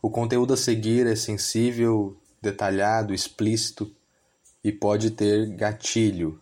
[0.00, 3.94] O conteúdo a seguir é sensível, detalhado, explícito
[4.62, 6.40] e pode ter gatilho,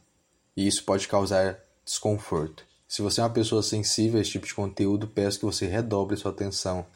[0.56, 2.64] e isso pode causar desconforto.
[2.88, 6.16] Se você é uma pessoa sensível a esse tipo de conteúdo, peço que você redobre
[6.16, 6.86] sua atenção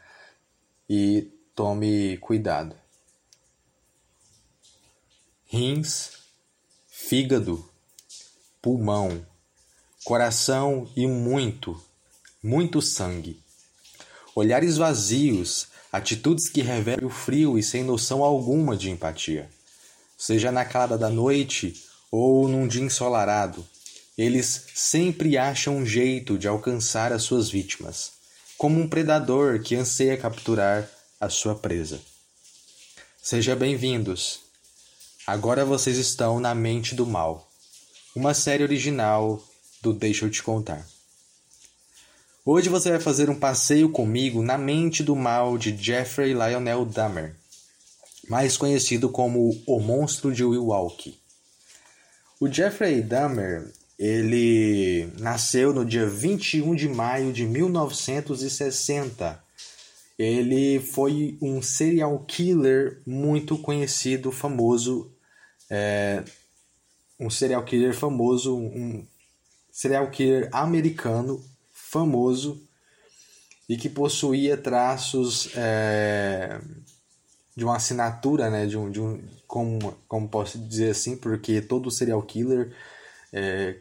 [0.89, 2.77] e tome cuidado.
[5.47, 6.13] Rins,
[6.87, 7.69] fígado,
[8.63, 9.27] pulmão,
[10.05, 11.81] coração e muito,
[12.43, 13.43] muito sangue.
[14.35, 19.49] Olhares vazios, atitudes que revelam o frio e sem noção alguma de empatia.
[20.17, 23.67] Seja na calada da noite ou num dia ensolarado,
[24.17, 28.13] eles sempre acham um jeito de alcançar as suas vítimas,
[28.59, 32.01] como um predador que anseia capturar a sua presa.
[33.23, 34.41] Seja bem-vindos.
[35.27, 37.49] Agora vocês estão na Mente do Mal,
[38.15, 39.43] uma série original
[39.81, 40.87] do Deixa eu te contar.
[42.43, 47.37] Hoje você vai fazer um passeio comigo na mente do mal de Jeffrey Lionel Dahmer,
[48.31, 51.19] mais conhecido como o Monstro de Milwaukee.
[52.41, 59.45] O Jeffrey Dahmer ele nasceu no dia 21 de maio de 1960.
[60.19, 65.13] Ele foi um serial killer muito conhecido, famoso,
[65.69, 66.25] é,
[67.19, 69.07] um serial killer famoso, um
[69.71, 71.50] serial killer americano
[71.91, 72.63] famoso
[73.69, 76.61] e que possuía traços é,
[77.57, 81.91] de uma assinatura, né, de um, de um como, como posso dizer assim, porque todo
[81.91, 82.73] serial killer
[83.33, 83.77] é,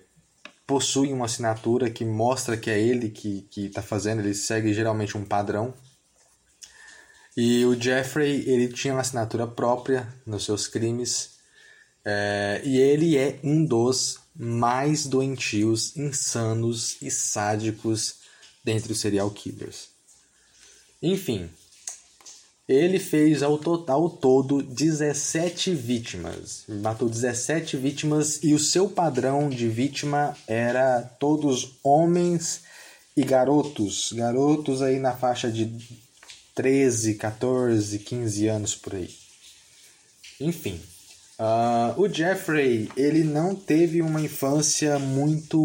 [0.66, 5.24] possui uma assinatura que mostra que é ele que está fazendo, ele segue geralmente um
[5.24, 5.74] padrão.
[7.38, 11.39] E o Jeffrey ele tinha uma assinatura própria nos seus crimes
[12.06, 18.16] é, e ele é um dos mais doentios, insanos e sádicos
[18.64, 19.90] dentre os serial killers.
[21.02, 21.50] Enfim,
[22.68, 26.66] ele fez ao total todo 17 vítimas.
[26.68, 32.62] Matou 17 vítimas e o seu padrão de vítima era todos homens
[33.18, 34.14] e garotos.
[34.14, 35.74] Garotos aí na faixa de
[36.54, 39.10] 13, 14, 15 anos por aí.
[40.40, 40.80] Enfim,
[41.40, 45.58] uh, o Jeffrey ele não teve uma infância muito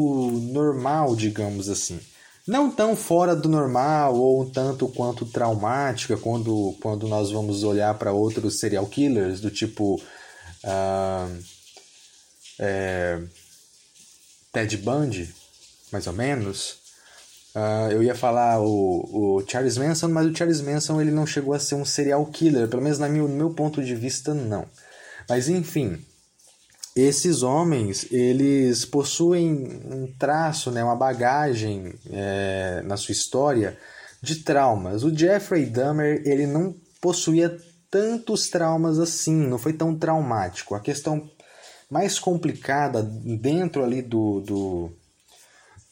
[0.53, 2.01] normal, digamos assim
[2.47, 8.13] não tão fora do normal ou tanto quanto traumática quando, quando nós vamos olhar para
[8.13, 9.95] outros serial killers do tipo
[10.65, 11.39] uh,
[12.59, 13.21] é,
[14.53, 15.35] Ted Bundy,
[15.91, 16.83] mais ou menos.
[17.55, 21.55] Uh, eu ia falar o, o Charles Manson, mas o Charles Manson ele não chegou
[21.55, 24.67] a ser um serial killer, pelo menos na minha, no meu ponto de vista não.
[25.29, 25.99] Mas enfim,
[26.95, 33.77] esses homens eles possuem um traço, né, uma bagagem é, na sua história
[34.23, 35.03] de traumas.
[35.03, 37.57] O Jeffrey Dahmer ele não possuía
[37.91, 40.75] tantos traumas assim, não foi tão traumático.
[40.75, 41.31] A questão
[41.91, 44.93] mais complicada dentro ali do, do,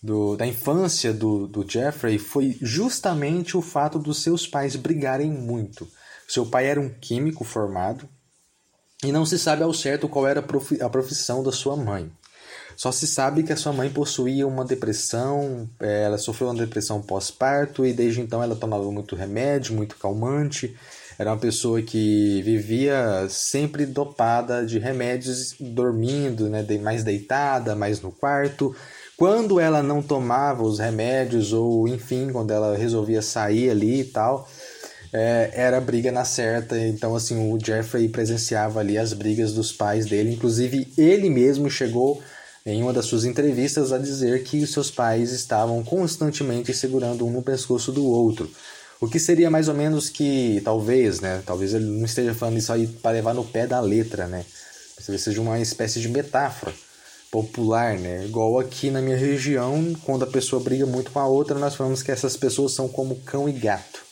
[0.02, 5.86] do da infância do, do Jeffrey foi justamente o fato dos seus pais brigarem muito.
[6.26, 8.08] Seu pai era um químico formado,
[9.02, 10.40] e não se sabe ao certo qual era
[10.80, 12.10] a profissão da sua mãe.
[12.76, 17.02] Só se sabe que a sua mãe possuía uma depressão, é, ela sofreu uma depressão
[17.02, 20.76] pós-parto e desde então ela tomava muito remédio, muito calmante.
[21.18, 28.10] Era uma pessoa que vivia sempre dopada de remédios, dormindo, né, mais deitada, mais no
[28.10, 28.74] quarto.
[29.16, 34.48] Quando ela não tomava os remédios, ou enfim, quando ela resolvia sair ali e tal,
[35.12, 36.78] é, era briga na certa.
[36.78, 40.32] Então, assim, o Jeffrey presenciava ali as brigas dos pais dele.
[40.32, 42.22] Inclusive, ele mesmo chegou
[42.64, 47.42] em uma das suas entrevistas a dizer que seus pais estavam constantemente segurando um no
[47.42, 48.50] pescoço do outro.
[49.00, 51.42] O que seria mais ou menos que, talvez, né?
[51.44, 54.44] Talvez ele não esteja falando isso aí para levar no pé da letra, né?
[54.96, 56.72] Talvez seja uma espécie de metáfora
[57.32, 58.24] popular, né?
[58.24, 62.00] Igual aqui na minha região, quando a pessoa briga muito com a outra, nós falamos
[62.00, 64.11] que essas pessoas são como cão e gato.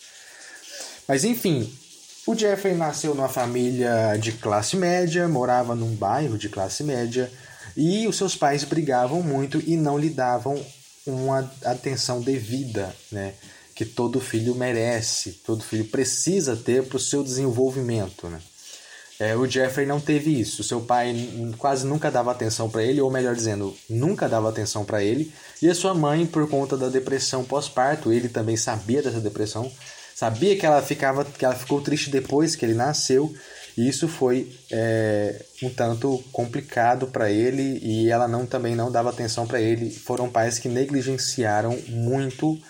[1.10, 1.68] Mas enfim,
[2.24, 7.28] o Jeffrey nasceu numa família de classe média, morava num bairro de classe média
[7.76, 10.64] e os seus pais brigavam muito e não lhe davam
[11.04, 13.34] uma atenção devida, né?
[13.74, 18.40] Que todo filho merece, todo filho precisa ter para o seu desenvolvimento, né?
[19.18, 20.62] É, o Jeffrey não teve isso.
[20.62, 21.12] Seu pai
[21.58, 25.32] quase nunca dava atenção para ele, ou melhor dizendo, nunca dava atenção para ele.
[25.60, 29.70] E a sua mãe, por conta da depressão pós-parto, ele também sabia dessa depressão,
[30.20, 33.34] Sabia que ela ficava, que ela ficou triste depois que ele nasceu.
[33.74, 39.08] E isso foi é, um tanto complicado para ele e ela não também não dava
[39.08, 39.90] atenção para ele.
[39.90, 42.60] Foram pais que negligenciaram muito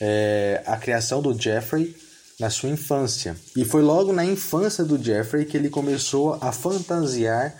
[0.00, 1.94] é, a criação do Jeffrey
[2.40, 3.36] na sua infância.
[3.54, 7.54] E foi logo na infância do Jeffrey que ele começou a fantasiar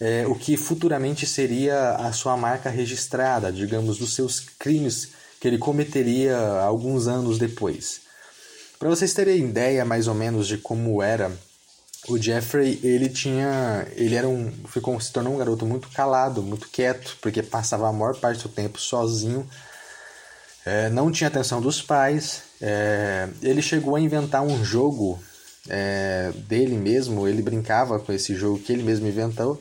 [0.00, 5.08] é, o que futuramente seria a sua marca registrada, digamos, dos seus crimes
[5.40, 8.03] que ele cometeria alguns anos depois.
[8.78, 11.32] Para vocês terem ideia mais ou menos de como era,
[12.08, 16.68] o Jeffrey, ele tinha, ele era um, ficou se tornou um garoto muito calado, muito
[16.68, 19.48] quieto, porque passava a maior parte do tempo sozinho,
[20.66, 22.42] é, não tinha atenção dos pais.
[22.60, 25.18] É, ele chegou a inventar um jogo
[25.68, 29.60] é, dele mesmo, ele brincava com esse jogo que ele mesmo inventou,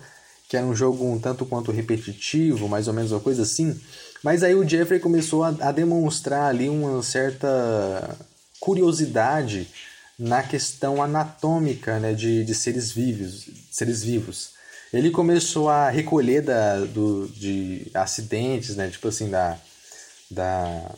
[0.49, 3.79] que era um jogo um tanto quanto repetitivo, mais ou menos uma coisa assim.
[4.21, 8.17] Mas aí o Jeffrey começou a, a demonstrar ali uma certa
[8.63, 9.67] curiosidade
[10.17, 14.53] na questão anatômica né, de, de seres vivos, seres vivos.
[14.93, 19.57] Ele começou a recolher da, do, de acidentes, né, tipo assim, da,
[20.31, 20.91] da,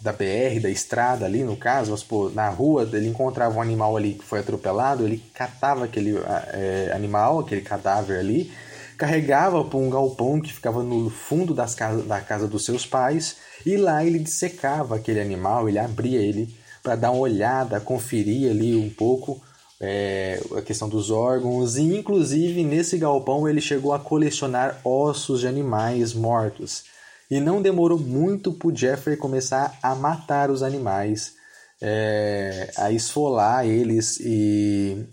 [0.00, 4.14] da BR, da estrada ali, no caso, supor, na rua, ele encontrava um animal ali
[4.14, 6.16] que foi atropelado, ele catava aquele
[6.52, 8.52] é, animal, aquele cadáver ali,
[8.96, 13.38] carregava para um galpão que ficava no fundo das casa, da casa dos seus pais,
[13.66, 18.74] e lá ele dissecava aquele animal, ele abria ele para dar uma olhada, conferir ali
[18.74, 19.40] um pouco
[19.80, 25.48] é, a questão dos órgãos, e inclusive nesse galpão ele chegou a colecionar ossos de
[25.48, 26.84] animais mortos.
[27.30, 31.34] E não demorou muito para Jeffrey começar a matar os animais,
[31.80, 35.04] é, a esfolar eles e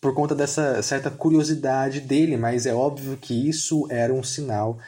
[0.00, 4.78] por conta dessa certa curiosidade dele, mas é óbvio que isso era um sinal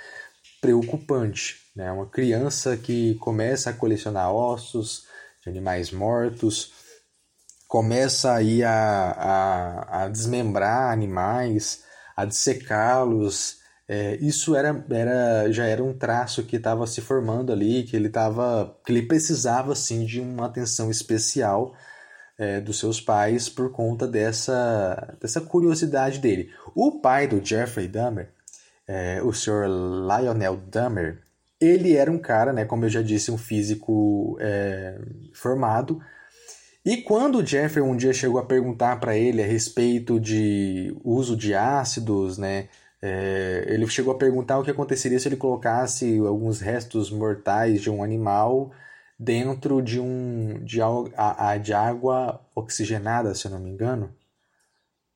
[0.61, 1.57] preocupante.
[1.75, 1.91] Né?
[1.93, 5.05] Uma criança que começa a colecionar ossos,
[5.49, 6.73] animais mortos,
[7.69, 11.85] começa aí a, a, a desmembrar animais,
[12.17, 13.59] a dissecá-los.
[13.89, 18.09] É, isso era, era, já era um traço que estava se formando ali, que ele
[18.09, 21.75] tava, que ele precisava sim de uma atenção especial
[22.39, 26.51] é, dos seus pais por conta dessa, dessa curiosidade dele.
[26.75, 28.33] O pai do Jeffrey Dahmer,
[28.87, 29.67] é, o Sr.
[29.67, 31.23] Lionel Dahmer,
[31.61, 34.99] ele era um cara, né, como eu já disse, um físico é,
[35.33, 36.01] formado.
[36.85, 41.37] E quando o Jeffrey um dia chegou a perguntar para ele a respeito de uso
[41.37, 42.69] de ácidos, né,
[43.03, 47.91] é, ele chegou a perguntar o que aconteceria se ele colocasse alguns restos mortais de
[47.91, 48.73] um animal
[49.19, 50.79] dentro de um de,
[51.63, 54.15] de água oxigenada, se eu não me engano,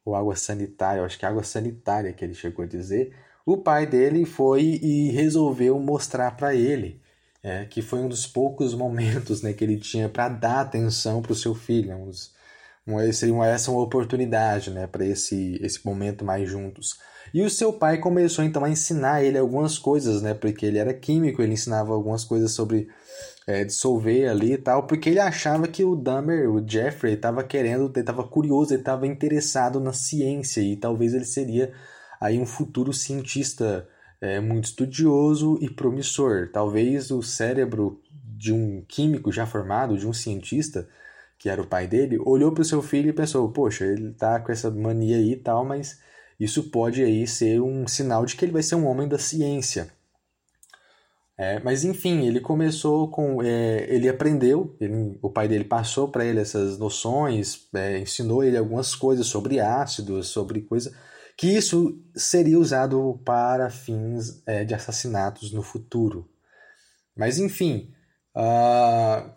[0.05, 3.15] ou água sanitária, acho que é água sanitária que ele chegou a dizer
[3.45, 7.01] o pai dele foi e resolveu mostrar para ele
[7.43, 11.33] é, que foi um dos poucos momentos né, que ele tinha para dar atenção para
[11.33, 11.95] o seu filho.
[11.95, 12.35] Uns,
[12.87, 16.99] uma, seria uma, essa uma oportunidade né, para esse, esse momento mais juntos.
[17.33, 20.93] E o seu pai começou então a ensinar ele algumas coisas, né, porque ele era
[20.93, 22.89] químico, ele ensinava algumas coisas sobre
[23.47, 27.91] é, dissolver ali e tal, porque ele achava que o Dahmer, o Jeffrey, estava querendo,
[27.97, 31.73] estava curioso, ele estava interessado na ciência e talvez ele seria
[32.21, 33.89] aí um futuro cientista
[34.21, 36.51] é, muito estudioso e promissor.
[36.53, 40.89] Talvez o cérebro de um químico já formado, de um cientista,
[41.39, 44.39] que era o pai dele, olhou para o seu filho e pensou: poxa, ele tá
[44.41, 46.01] com essa mania aí e tal, mas
[46.39, 49.91] isso pode aí ser um sinal de que ele vai ser um homem da ciência.
[51.39, 53.43] É, mas enfim, ele começou com.
[53.43, 58.59] É, ele aprendeu, ele, o pai dele passou para ele essas noções, é, ensinou ele
[58.59, 60.95] algumas coisas sobre ácidos, sobre coisa
[61.41, 66.29] que isso seria usado para fins é, de assassinatos no futuro.
[67.17, 67.95] Mas enfim,
[68.37, 69.31] uh,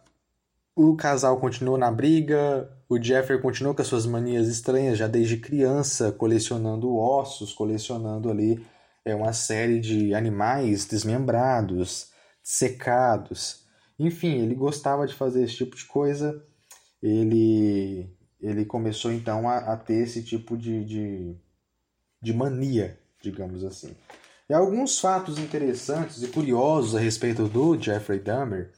[0.75, 5.37] o casal continuou na briga, o Jeffrey continuou com as suas manias estranhas já desde
[5.37, 8.61] criança, colecionando ossos, colecionando ali
[9.05, 12.11] é, uma série de animais desmembrados,
[12.43, 13.65] secados.
[13.97, 16.45] Enfim, ele gostava de fazer esse tipo de coisa.
[17.01, 21.43] Ele, ele começou então a, a ter esse tipo de, de
[22.23, 23.93] de mania, digamos assim.
[24.49, 28.71] E alguns fatos interessantes e curiosos a respeito do Jeffrey Dahmer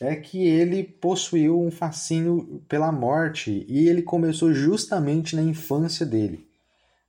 [0.00, 6.46] é que ele possuiu um fascínio pela morte e ele começou justamente na infância dele.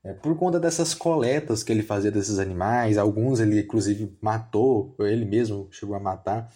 [0.04, 5.26] É, por conta dessas coletas que ele fazia desses animais, alguns ele inclusive matou, ele
[5.26, 6.52] mesmo chegou a matar.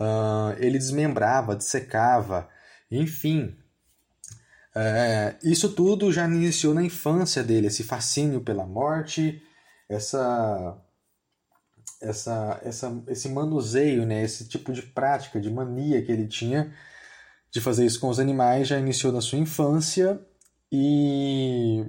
[0.00, 2.48] Uh, ele desmembrava, dissecava,
[2.90, 3.56] enfim,
[4.76, 9.42] é, isso tudo já iniciou na infância dele, esse fascínio pela morte,
[9.88, 10.76] essa,
[12.00, 16.72] essa, essa, esse manuseio, né, esse tipo de prática, de mania que ele tinha
[17.54, 20.20] de fazer isso com os animais já iniciou na sua infância
[20.72, 21.86] e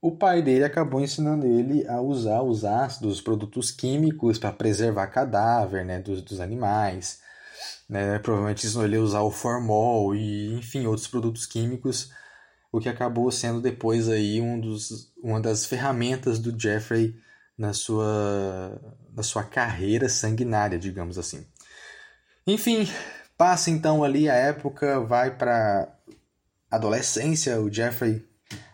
[0.00, 5.08] o pai dele acabou ensinando ele a usar os ácidos, os produtos químicos para preservar
[5.08, 7.20] cadáver né, dos, dos animais.
[7.88, 8.18] Né?
[8.18, 12.10] Provavelmente ele usar o formol e, enfim, outros produtos químicos,
[12.72, 17.14] o que acabou sendo depois aí um dos, uma das ferramentas do Jeffrey
[17.58, 18.80] na sua,
[19.14, 21.46] na sua carreira sanguinária, digamos assim.
[22.46, 22.88] Enfim,
[23.36, 25.92] passa então ali a época, vai para
[26.70, 28.24] adolescência, o Jeffrey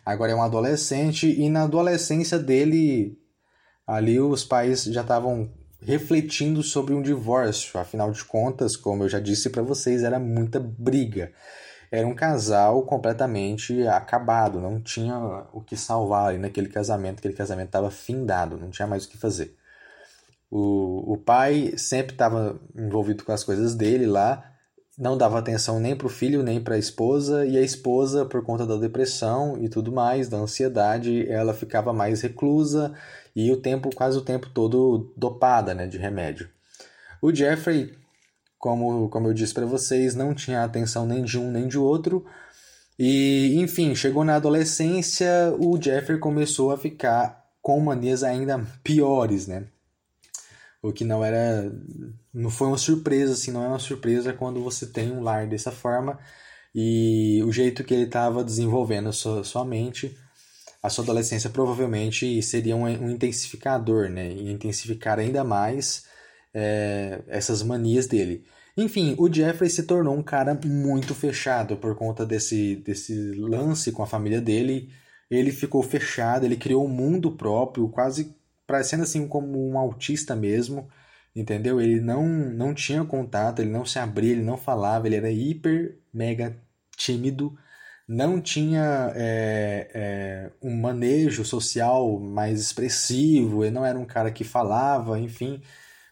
[0.05, 3.19] agora é um adolescente e na adolescência dele
[3.87, 5.50] ali os pais já estavam
[5.87, 7.78] refletindo sobre um divórcio.
[7.78, 11.31] Afinal de contas, como eu já disse para vocês, era muita briga.
[11.93, 15.16] Era um casal completamente acabado, não tinha
[15.52, 19.16] o que salvar ali naquele casamento, aquele casamento estava findado, não tinha mais o que
[19.16, 19.55] fazer.
[20.50, 24.45] O, o pai sempre estava envolvido com as coisas dele lá,
[24.99, 28.43] não dava atenção nem para o filho nem para a esposa, e a esposa, por
[28.43, 32.93] conta da depressão e tudo mais, da ansiedade, ela ficava mais reclusa
[33.37, 36.49] e o tempo, quase o tempo todo dopada né, de remédio.
[37.21, 37.95] O Jeffrey,
[38.59, 42.25] como, como eu disse para vocês, não tinha atenção nem de um nem de outro.
[42.99, 49.66] E, enfim, chegou na adolescência, o Jeffrey começou a ficar com manias ainda piores, né?
[50.83, 51.71] O que não era.
[52.33, 55.71] Não foi uma surpresa, assim, não é uma surpresa quando você tem um lar dessa
[55.71, 56.19] forma
[56.78, 60.14] e o jeito que ele estava desenvolvendo a sua, sua mente,
[60.87, 64.31] a sua adolescência provavelmente seria um, um intensificador, né?
[64.33, 66.07] E intensificar ainda mais
[66.55, 68.45] é, essas manias dele.
[68.76, 74.02] Enfim, o Jeffrey se tornou um cara muito fechado por conta desse, desse lance com
[74.02, 74.90] a família dele.
[75.31, 80.88] Ele ficou fechado, ele criou um mundo próprio, quase parecendo assim como um autista mesmo,
[81.35, 81.81] entendeu?
[81.81, 85.99] Ele não, não tinha contato, ele não se abria, ele não falava, ele era hiper,
[86.12, 86.57] mega
[86.97, 87.57] tímido,
[88.09, 94.45] não tinha é, é, um manejo social mais expressivo, ele não era um cara que
[94.45, 95.61] falava, enfim,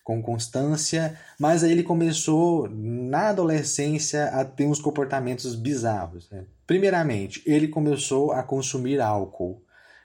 [0.02, 6.28] com constância, mas aí ele começou na adolescência a ter uns comportamentos bizarros.
[6.30, 6.44] Né?
[6.66, 9.62] Primeiramente, ele começou a consumir álcool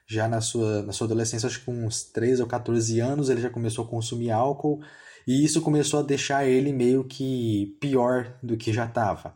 [0.07, 3.41] já na sua, na sua adolescência, acho que com uns 13 ou 14 anos, ele
[3.41, 4.81] já começou a consumir álcool
[5.27, 9.35] e isso começou a deixar ele meio que pior do que já estava.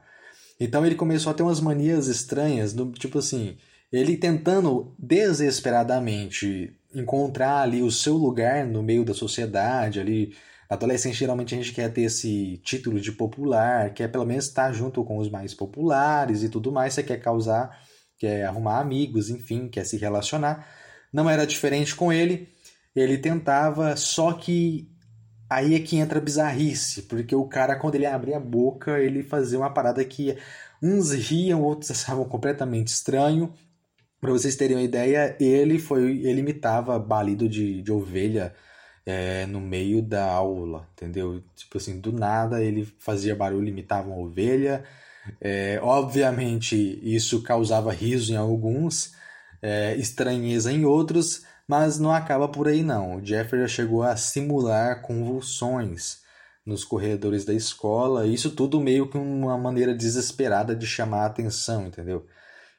[0.64, 3.58] Então ele começou a ter umas manias estranhas, do, tipo assim,
[3.92, 10.36] ele tentando desesperadamente encontrar ali o seu lugar no meio da sociedade, ali
[10.70, 15.04] adolescente geralmente a gente quer ter esse título de popular, quer pelo menos estar junto
[15.04, 17.78] com os mais populares e tudo mais, você quer causar
[18.24, 20.66] quer arrumar amigos, enfim, quer se relacionar.
[21.12, 22.48] Não era diferente com ele.
[22.96, 24.90] Ele tentava, só que
[25.54, 29.24] aí é que entra a bizarrice, porque o cara, quando ele abria a boca, ele
[29.24, 30.38] fazia uma parada que
[30.82, 33.54] uns riam, outros achavam completamente estranho.
[34.20, 38.54] Para vocês terem uma ideia, ele foi ele imitava balido de, de ovelha
[39.06, 41.44] é, no meio da aula, entendeu?
[41.56, 44.84] Tipo assim, do nada ele fazia barulho, imitava uma ovelha.
[45.42, 49.14] É, obviamente, isso causava riso em alguns,
[49.62, 53.18] é, estranheza em outros, mas não acaba por aí não.
[53.18, 56.22] O Jeffrey já chegou a simular convulsões
[56.66, 61.88] nos corredores da escola, isso tudo meio que uma maneira desesperada de chamar a atenção,
[61.88, 62.26] entendeu?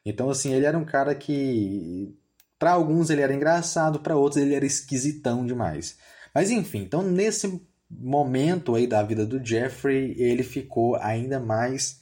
[0.05, 2.15] Então, assim, ele era um cara que,
[2.57, 5.97] para alguns ele era engraçado, para outros ele era esquisitão demais.
[6.33, 12.01] Mas enfim, então nesse momento aí da vida do Jeffrey, ele ficou ainda mais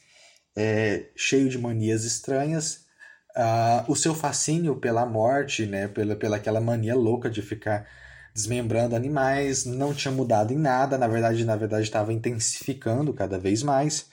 [0.56, 2.83] é, cheio de manias estranhas.
[3.36, 7.88] Uh, o seu fascínio pela morte, né, pela, pela aquela mania louca de ficar
[8.34, 13.64] desmembrando animais, não tinha mudado em nada, na verdade, na verdade estava intensificando cada vez
[13.64, 14.08] mais.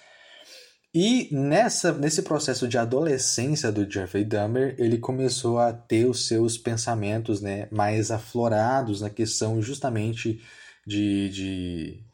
[0.93, 6.59] E nessa, nesse processo de adolescência do Jeffrey Dahmer, ele começou a ter os seus
[6.59, 10.41] pensamentos né, mais aflorados na questão justamente
[10.87, 12.05] de, de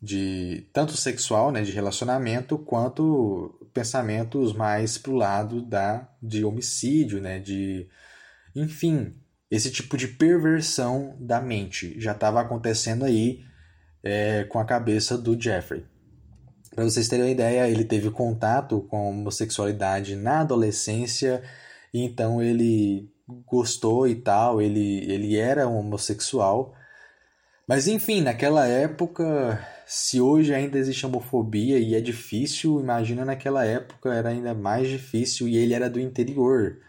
[0.00, 7.38] de tanto sexual, né, de relacionamento, quanto pensamentos mais pro lado da de homicídio, né,
[7.38, 7.86] de
[8.54, 9.14] enfim,
[9.50, 13.44] esse tipo de perversão da mente já estava acontecendo aí
[14.02, 15.84] é, com a cabeça do Jeffrey.
[16.74, 21.42] Para vocês terem uma ideia, ele teve contato com homossexualidade na adolescência,
[21.92, 23.10] e então ele
[23.46, 26.74] gostou e tal, ele, ele era homossexual.
[27.68, 34.12] Mas enfim, naquela época se hoje ainda existe homofobia e é difícil, imagina naquela época
[34.12, 36.82] era ainda mais difícil e ele era do interior,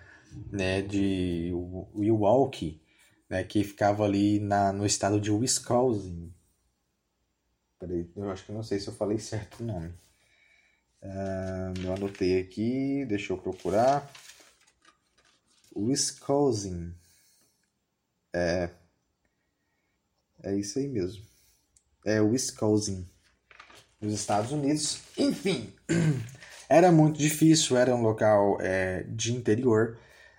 [0.52, 1.52] né, de
[1.94, 2.82] Milwaukee,
[3.30, 6.34] né, que ficava ali na, no estado de Wisconsin.
[7.80, 9.90] Peraí, eu acho que não sei se eu falei certo o nome.
[11.04, 14.12] Uh, eu anotei aqui, deixa eu procurar.
[15.76, 16.96] Wisconsin.
[18.34, 18.72] É,
[20.42, 21.27] é isso aí mesmo
[22.08, 23.06] é Wisconsin.
[24.02, 25.02] nos Estados Unidos.
[25.18, 25.74] Enfim,
[26.70, 29.98] era muito difícil, era um local é, de interior,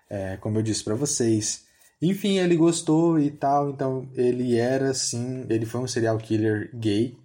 [0.09, 1.67] é, como eu disse para vocês.
[2.01, 7.19] Enfim, ele gostou e tal, então ele era sim, ele foi um serial killer gay.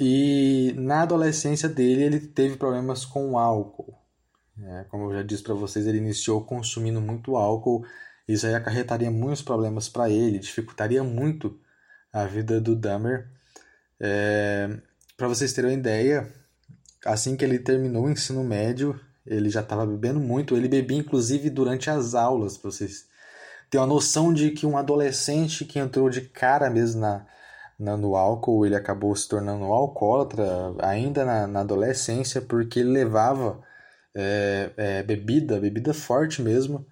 [0.00, 3.94] E na adolescência dele ele teve problemas com álcool.
[4.58, 7.84] É, como eu já disse para vocês, ele iniciou consumindo muito álcool.
[8.26, 11.60] Isso aí acarretaria muitos problemas para ele, dificultaria muito
[12.12, 13.28] a vida do Dahmer.
[14.00, 14.68] É,
[15.16, 16.28] para vocês terem uma ideia,
[17.04, 20.56] assim que ele terminou o ensino médio, ele já estava bebendo muito.
[20.56, 23.06] Ele bebia inclusive durante as aulas, para vocês
[23.70, 27.26] terem uma noção de que um adolescente que entrou de cara mesmo na,
[27.78, 30.44] na, no álcool, ele acabou se tornando alcoólatra
[30.80, 33.60] ainda na, na adolescência, porque ele levava
[34.14, 36.86] é, é, bebida, bebida forte mesmo,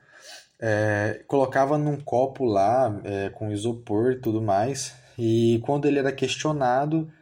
[0.59, 4.95] é, colocava num copo lá é, com isopor e tudo mais.
[5.23, 7.12] E quando ele era questionado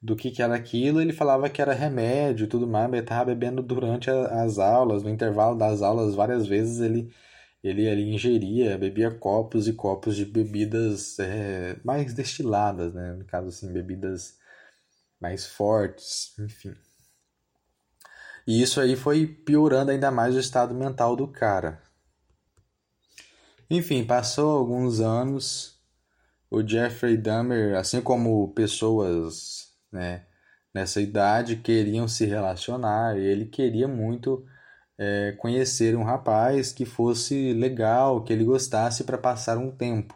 [0.00, 3.02] do que, que era aquilo, ele falava que era remédio e tudo mais, mas ele
[3.04, 7.12] estava bebendo durante as aulas, no intervalo das aulas, várias vezes ele,
[7.62, 13.12] ele, ele ingeria, bebia copos e copos de bebidas é, mais destiladas, né?
[13.18, 14.38] no caso assim, bebidas
[15.20, 16.74] mais fortes, enfim.
[18.46, 21.82] E isso aí foi piorando ainda mais o estado mental do cara.
[23.68, 25.81] Enfim, passou alguns anos,
[26.52, 30.24] o Jeffrey Dahmer, assim como pessoas né,
[30.74, 34.44] nessa idade, queriam se relacionar, e ele queria muito
[34.98, 40.14] é, conhecer um rapaz que fosse legal, que ele gostasse para passar um tempo.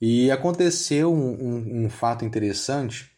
[0.00, 3.10] E aconteceu um, um, um fato interessante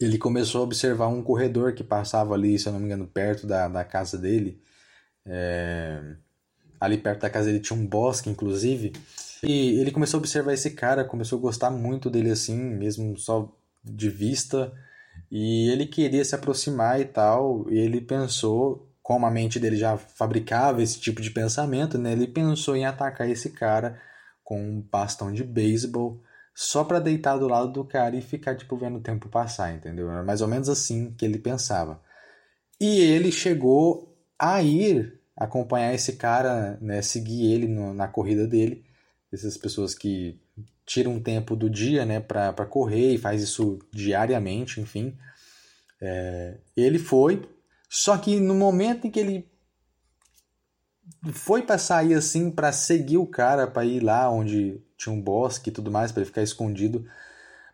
[0.00, 3.46] ele começou a observar um corredor que passava ali, se eu não me engano, perto
[3.46, 4.60] da, da casa dele.
[5.24, 6.16] É...
[6.78, 8.92] Ali perto da casa dele tinha um bosque, inclusive.
[9.42, 13.52] E ele começou a observar esse cara, começou a gostar muito dele assim, mesmo só
[13.84, 14.72] de vista.
[15.30, 17.66] E ele queria se aproximar e tal.
[17.70, 22.12] E ele pensou, como a mente dele já fabricava esse tipo de pensamento, né?
[22.12, 24.00] Ele pensou em atacar esse cara
[24.42, 26.22] com um bastão de beisebol
[26.54, 30.10] só para deitar do lado do cara e ficar tipo vendo o tempo passar, entendeu?
[30.10, 32.00] Era mais ou menos assim que ele pensava.
[32.80, 38.85] E ele chegou a ir acompanhar esse cara, né, seguir ele no, na corrida dele.
[39.40, 40.38] Essas pessoas que
[40.84, 45.16] tiram um tempo do dia, né, para correr e faz isso diariamente, enfim.
[46.00, 47.42] É, ele foi,
[47.88, 49.48] só que no momento em que ele
[51.32, 55.70] foi para sair assim para seguir o cara para ir lá onde tinha um bosque
[55.70, 57.06] e tudo mais para ele ficar escondido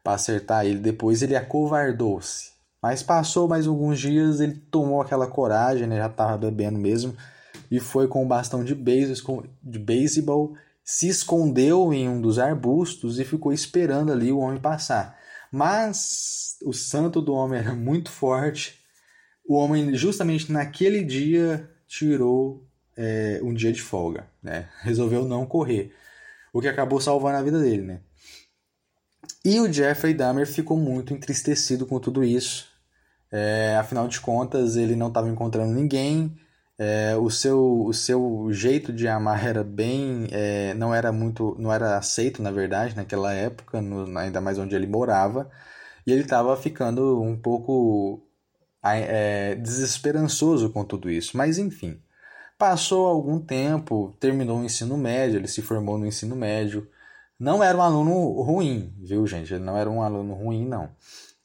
[0.02, 5.86] para acertar ele depois ele acovardou-se mas passou mais alguns dias ele tomou aquela coragem
[5.86, 7.16] né já estava bebendo mesmo
[7.70, 13.18] e foi com o bastão de beisebol de beisebol se escondeu em um dos arbustos
[13.18, 15.18] e ficou esperando ali o homem passar
[15.50, 18.80] mas o santo do homem era muito forte
[19.46, 22.66] o homem justamente naquele dia tirou
[22.96, 24.68] é, um dia de folga, né?
[24.82, 25.92] Resolveu não correr,
[26.52, 28.00] o que acabou salvando a vida dele, né?
[29.44, 32.70] E o Jeffrey Dahmer ficou muito entristecido com tudo isso.
[33.30, 36.36] É, afinal de contas, ele não estava encontrando ninguém.
[36.84, 40.26] É, o, seu, o seu jeito de amar era bem.
[40.32, 41.54] É, não era muito.
[41.58, 45.48] não era aceito, na verdade, naquela época, no, ainda mais onde ele morava.
[46.06, 48.26] E ele estava ficando um pouco
[48.82, 51.36] é, desesperançoso com tudo isso.
[51.36, 52.02] Mas enfim.
[52.58, 56.88] Passou algum tempo, terminou o ensino médio, ele se formou no ensino médio.
[57.38, 59.52] Não era um aluno ruim, viu, gente?
[59.54, 60.90] Ele não era um aluno ruim, não.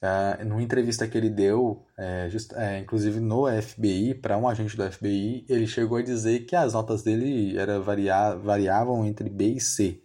[0.02, 4.78] Uh, numa entrevista que ele deu, é, just, é, inclusive no FBI, para um agente
[4.78, 9.54] do FBI, ele chegou a dizer que as notas dele era varia, variavam entre B
[9.54, 10.04] e C.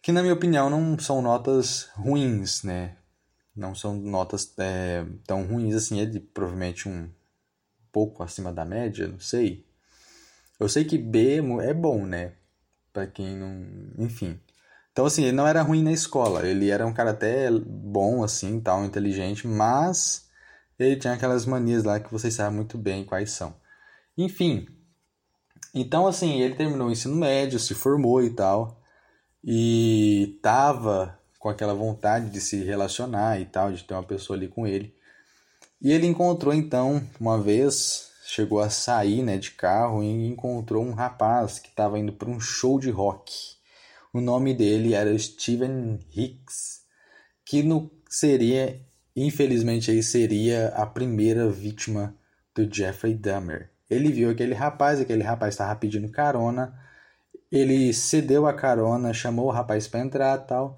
[0.00, 2.96] Que, na minha opinião, não são notas ruins, né?
[3.54, 5.98] Não são notas é, tão ruins assim.
[5.98, 7.10] Ele provavelmente um
[7.92, 9.66] pouco acima da média, não sei.
[10.58, 12.34] Eu sei que B é bom, né?
[12.92, 13.66] Pra quem não.
[13.98, 14.40] Enfim.
[14.98, 16.44] Então, assim, ele não era ruim na escola.
[16.44, 20.28] Ele era um cara até bom, assim, tal, inteligente, mas
[20.76, 23.54] ele tinha aquelas manias lá que vocês sabem muito bem quais são.
[24.16, 24.66] Enfim.
[25.72, 28.82] Então, assim, ele terminou o ensino médio, se formou e tal.
[29.44, 34.48] E tava com aquela vontade de se relacionar e tal, de ter uma pessoa ali
[34.48, 34.92] com ele.
[35.80, 40.92] E ele encontrou, então, uma vez, chegou a sair né, de carro e encontrou um
[40.92, 43.57] rapaz que estava indo para um show de rock.
[44.18, 46.80] O nome dele era Steven Hicks,
[47.46, 52.16] que no, seria, infelizmente, aí seria a primeira vítima
[52.52, 53.70] do Jeffrey Dahmer.
[53.88, 56.76] Ele viu aquele rapaz, aquele rapaz estava pedindo carona,
[57.48, 60.76] ele cedeu a carona, chamou o rapaz para entrar tal.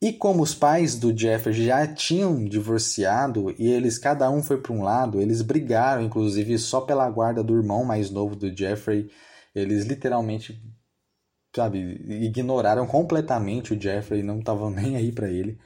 [0.00, 4.72] E como os pais do Jeffrey já tinham divorciado e eles cada um foi para
[4.72, 9.10] um lado, eles brigaram, inclusive só pela guarda do irmão mais novo do Jeffrey.
[9.52, 10.62] Eles literalmente,
[11.54, 11.78] sabe,
[12.26, 15.58] ignoraram completamente o Jeffrey, não estavam nem aí para ele.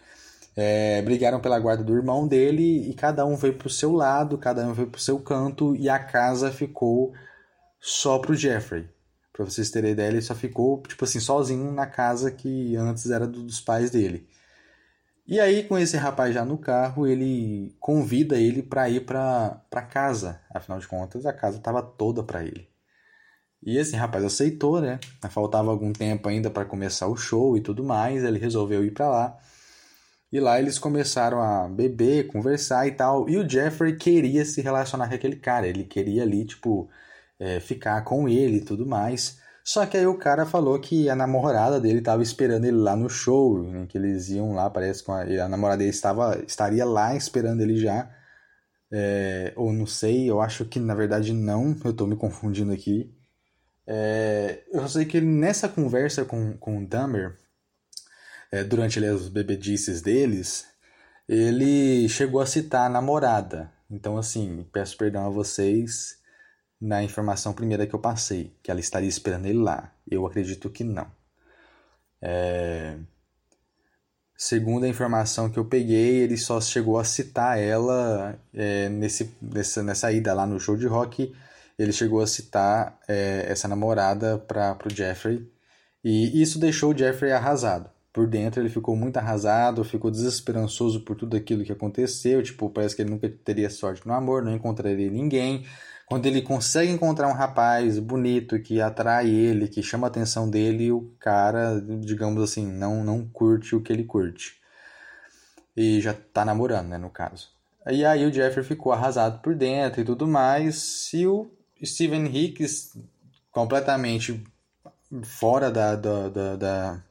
[0.57, 4.67] É, brigaram pela guarda do irmão dele e cada um veio pro seu lado, cada
[4.67, 7.13] um veio pro seu canto e a casa ficou
[7.81, 8.89] só pro Jeffrey.
[9.33, 13.27] Pra vocês terem ideia, ele só ficou, tipo assim, sozinho na casa que antes era
[13.27, 14.29] dos pais dele.
[15.27, 20.41] E aí, com esse rapaz já no carro, ele convida ele para ir para casa.
[20.51, 22.69] Afinal de contas, a casa estava toda para ele.
[23.65, 24.99] E esse rapaz aceitou, né?
[25.31, 28.23] Faltava algum tempo ainda para começar o show e tudo mais.
[28.23, 29.39] Ele resolveu ir para lá.
[30.31, 33.29] E lá eles começaram a beber, conversar e tal.
[33.29, 35.67] E o Jeffrey queria se relacionar com aquele cara.
[35.67, 36.91] Ele queria ali, tipo,
[37.39, 39.39] é, ficar com ele e tudo mais.
[39.65, 43.09] Só que aí o cara falou que a namorada dele estava esperando ele lá no
[43.09, 47.17] show, né, que eles iam lá, parece que a, a namorada dele estava, estaria lá
[47.17, 48.11] esperando ele já.
[48.93, 53.11] É, ou não sei, eu acho que na verdade não, eu estou me confundindo aqui.
[53.87, 57.37] É, eu sei que nessa conversa com, com o Dahmer,
[58.51, 60.67] é, durante ali, os bebedices deles,
[61.29, 63.73] ele chegou a citar a namorada.
[63.91, 66.19] Então, assim, peço perdão a vocês
[66.81, 69.93] na informação primeira que eu passei, que ela estaria esperando ele lá.
[70.11, 71.11] Eu acredito que não.
[72.21, 72.97] É...
[74.37, 79.83] Segundo a informação que eu peguei, ele só chegou a citar ela é, nesse, nessa,
[79.83, 81.35] nessa ida lá no show de rock.
[81.79, 85.51] Ele chegou a citar é, essa namorada para o Jeffrey.
[86.03, 87.91] E isso deixou o Jeffrey arrasado.
[88.13, 92.43] Por dentro ele ficou muito arrasado, ficou desesperançoso por tudo aquilo que aconteceu.
[92.43, 95.65] Tipo, parece que ele nunca teria sorte no amor, não encontraria ninguém.
[96.07, 100.93] Quando ele consegue encontrar um rapaz bonito que atrai ele, que chama a atenção dele,
[100.93, 104.61] o cara, digamos assim, não, não curte o que ele curte.
[105.77, 107.49] E já tá namorando, né, no caso.
[107.91, 111.13] E aí o Jeffrey ficou arrasado por dentro e tudo mais.
[111.13, 111.51] E o
[111.85, 112.97] Steven Hicks,
[113.51, 114.43] completamente
[115.23, 117.03] fora da, da, da, da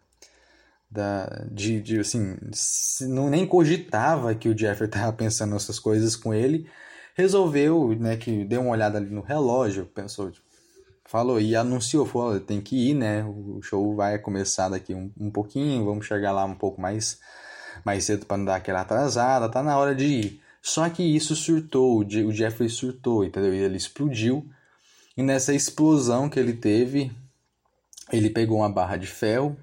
[0.93, 2.38] da, de, de assim,
[3.01, 6.69] não nem cogitava que o Jeffrey estava pensando nessas coisas com ele,
[7.15, 10.31] resolveu, né, que deu uma olhada ali no relógio, pensou,
[11.03, 15.31] falou e anunciou, falou, tem que ir, né, o show vai começar daqui um, um
[15.31, 17.19] pouquinho, vamos chegar lá um pouco mais,
[17.83, 20.41] mais cedo para não dar aquela atrasada, tá na hora de ir.
[20.62, 23.53] Só que isso surtou, o Jeffrey surtou, entendeu?
[23.53, 24.47] Ele explodiu,
[25.15, 27.12] e nessa explosão que ele teve,
[28.12, 29.58] ele pegou uma barra de ferro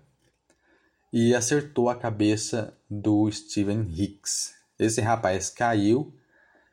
[1.12, 4.54] e acertou a cabeça do Steven Hicks.
[4.78, 6.14] Esse rapaz caiu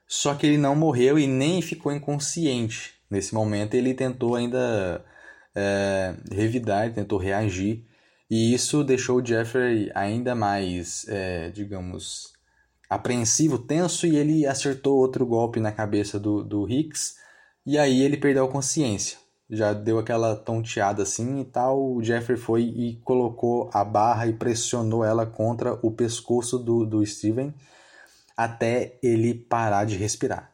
[0.08, 2.94] só que ele não morreu e nem ficou inconsciente.
[3.10, 5.04] Nesse momento ele tentou ainda
[5.54, 7.86] é, revidar, tentou reagir.
[8.30, 12.34] E isso deixou o Jeffrey ainda mais, é, digamos,
[12.90, 17.18] apreensivo, tenso, e ele acertou outro golpe na cabeça do, do Hicks.
[17.68, 19.18] E aí ele perdeu a consciência.
[19.50, 21.96] Já deu aquela tonteada assim e tal.
[21.96, 27.06] O Jeffrey foi e colocou a barra e pressionou ela contra o pescoço do, do
[27.06, 27.54] Steven
[28.38, 30.54] até ele parar de respirar.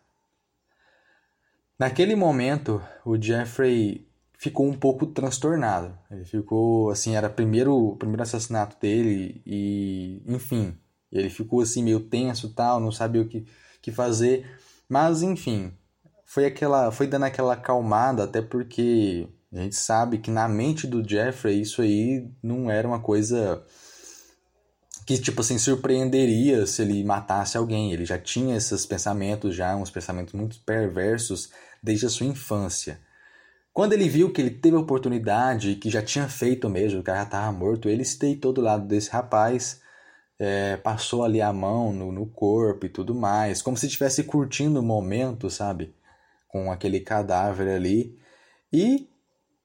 [1.77, 5.95] Naquele momento, o Jeffrey ficou um pouco transtornado.
[6.09, 10.75] Ele ficou assim, era primeiro, o primeiro assassinato dele e, enfim,
[11.11, 13.45] ele ficou assim meio tenso, tal, não sabia o que,
[13.83, 14.49] que fazer,
[14.89, 15.73] mas enfim,
[16.33, 21.07] foi aquela, foi dando aquela acalmada, até porque a gente sabe que na mente do
[21.07, 23.63] Jeffrey isso aí não era uma coisa
[25.05, 27.93] que tipo assim surpreenderia se ele matasse alguém.
[27.93, 31.51] Ele já tinha esses pensamentos já, uns pensamentos muito perversos
[31.83, 32.99] desde a sua infância.
[33.71, 37.25] Quando ele viu que ele teve a oportunidade, que já tinha feito mesmo, cara já
[37.25, 39.81] estava morto, ele se deitou do lado desse rapaz,
[40.39, 44.79] é, passou ali a mão no, no corpo e tudo mais, como se estivesse curtindo
[44.79, 45.93] o momento, sabe?
[46.53, 48.17] Com aquele cadáver ali.
[48.71, 49.09] E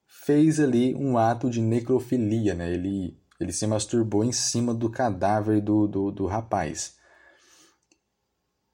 [0.05, 2.73] fez ali um ato de necrofilia, né?
[2.73, 6.97] Ele ele se masturbou em cima do cadáver do, do, do rapaz.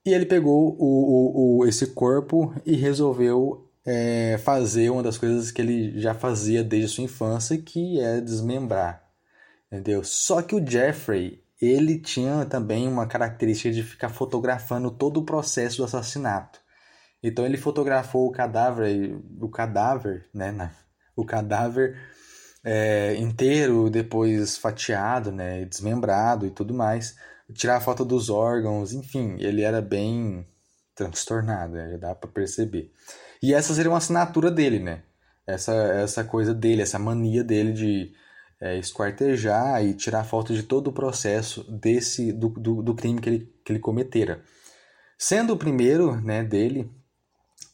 [0.03, 5.51] E ele pegou o, o, o esse corpo e resolveu é, fazer uma das coisas
[5.51, 9.03] que ele já fazia desde a sua infância, que é desmembrar.
[9.71, 10.03] Entendeu?
[10.03, 15.77] Só que o Jeffrey, ele tinha também uma característica de ficar fotografando todo o processo
[15.77, 16.59] do assassinato.
[17.27, 20.71] Então ele fotografou o cadáver, o cadáver, né,
[21.15, 21.97] o cadáver
[22.63, 27.15] é, inteiro, depois fatiado, né, desmembrado e tudo mais,
[27.51, 30.47] tirar foto dos órgãos, enfim, ele era bem
[30.93, 32.91] transtornado, né, já dá para perceber.
[33.41, 35.01] E essa seria uma assinatura dele, né?
[35.47, 38.13] Essa essa coisa dele, essa mania dele de
[38.61, 43.29] é, esquartejar e tirar foto de todo o processo desse do, do, do, crime que
[43.29, 44.43] ele, que ele cometera.
[45.17, 46.91] Sendo o primeiro né, dele,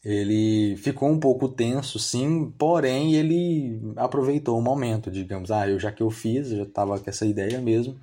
[0.04, 5.92] ele ficou um pouco tenso, sim, porém ele aproveitou o momento, digamos, ah, eu já
[5.92, 7.98] que eu fiz, eu já estava com essa ideia mesmo,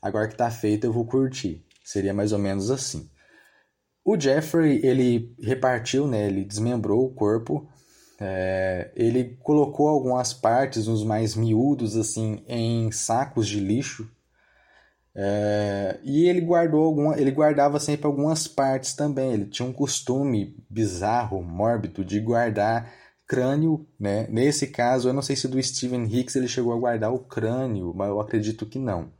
[0.00, 1.64] agora que está feito eu vou curtir.
[1.84, 3.10] Seria mais ou menos assim.
[4.04, 7.68] O Jeffrey, ele repartiu, né, ele desmembrou o corpo,
[8.20, 14.08] é, ele colocou algumas partes, os mais miúdos, assim, em sacos de lixo,
[15.14, 19.32] é, e ele guardou alguma, ele guardava sempre algumas partes também.
[19.32, 22.92] Ele tinha um costume bizarro, mórbido, de guardar
[23.26, 24.26] crânio, né?
[24.30, 27.92] Nesse caso, eu não sei se do Steven Hicks ele chegou a guardar o crânio,
[27.94, 29.10] mas eu acredito que não.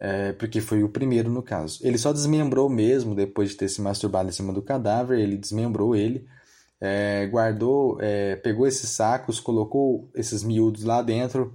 [0.00, 1.80] É, porque foi o primeiro no caso.
[1.82, 5.96] Ele só desmembrou mesmo, depois de ter se masturbado em cima do cadáver, ele desmembrou
[5.96, 6.26] ele,
[6.80, 11.54] é, guardou, é, pegou esses sacos, colocou esses miúdos lá dentro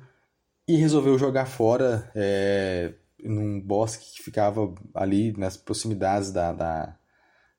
[0.67, 2.93] e resolveu jogar fora é,
[3.23, 6.95] num bosque que ficava ali nas proximidades da, da,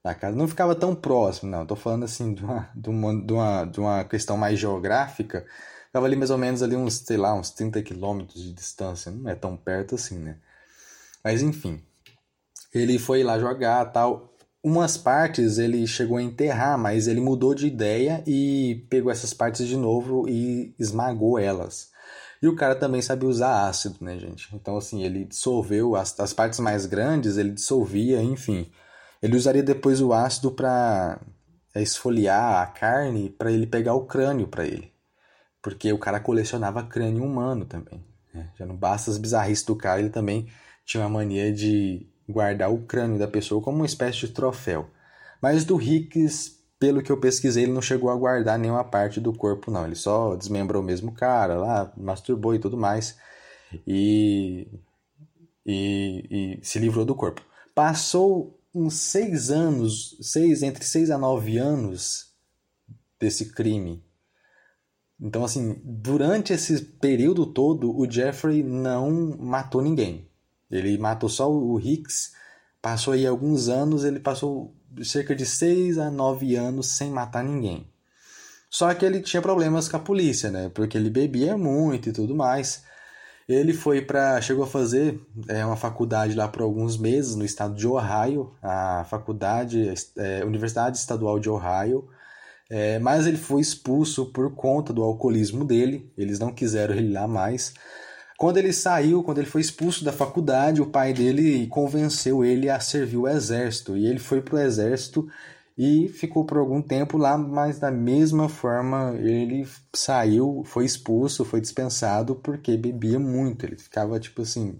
[0.03, 0.37] da casa.
[0.37, 1.63] Não ficava tão próximo, não.
[1.63, 5.47] Estou falando assim de uma, de, uma, de, uma, de uma questão mais geográfica.
[5.87, 9.11] Ficava ali mais ou menos ali uns, sei lá, uns 30 quilômetros de distância.
[9.11, 10.37] Não é tão perto assim, né?
[11.23, 11.83] Mas enfim.
[12.73, 14.35] Ele foi lá jogar tal.
[14.63, 19.67] Umas partes ele chegou a enterrar, mas ele mudou de ideia e pegou essas partes
[19.67, 21.94] de novo e esmagou elas.
[22.45, 24.55] E o cara também sabe usar ácido, né, gente?
[24.55, 28.71] Então, assim, ele dissolveu as, as partes mais grandes, ele dissolvia, enfim.
[29.23, 31.19] Ele usaria depois o ácido para
[31.75, 34.93] é, esfoliar a carne para ele pegar o crânio para ele.
[35.63, 38.05] Porque o cara colecionava crânio humano também.
[38.35, 38.51] Né?
[38.59, 40.47] Já não basta as bizarrices do cara, ele também
[40.85, 44.91] tinha uma mania de guardar o crânio da pessoa como uma espécie de troféu.
[45.41, 49.33] Mas do Hicks pelo que eu pesquisei, ele não chegou a guardar nenhuma parte do
[49.33, 49.87] corpo, não.
[49.87, 53.17] Ele só desmembrou o mesmo cara lá, masturbou e tudo mais.
[53.87, 54.69] E,
[55.65, 57.41] e, e se livrou do corpo.
[57.75, 62.35] Passou uns seis anos, seis, entre seis a nove anos
[63.19, 64.05] desse crime.
[65.19, 70.29] Então, assim, durante esse período todo, o Jeffrey não matou ninguém.
[70.71, 72.35] Ele matou só o Hicks.
[72.85, 77.91] Passou aí alguns anos, ele passou cerca de 6 a 9 anos sem matar ninguém.
[78.69, 80.69] Só que ele tinha problemas com a polícia, né?
[80.69, 82.85] Porque ele bebia muito e tudo mais.
[83.49, 85.19] Ele foi para chegou a fazer
[85.49, 90.99] é, uma faculdade lá por alguns meses no estado de Ohio, a faculdade é, Universidade
[90.99, 92.07] Estadual de Ohio.
[92.69, 96.13] É, mas ele foi expulso por conta do alcoolismo dele.
[96.19, 97.73] Eles não quiseram ele lá mais.
[98.39, 102.81] Quando ele saiu, quando ele foi expulso da faculdade, o pai dele convenceu ele a
[102.81, 103.97] servir o exército.
[103.97, 105.29] E ele foi pro exército
[105.79, 111.61] e ficou por algum tempo lá, mas da mesma forma ele saiu, foi expulso, foi
[111.61, 113.65] dispensado porque bebia muito.
[113.67, 114.79] Ele ficava tipo assim.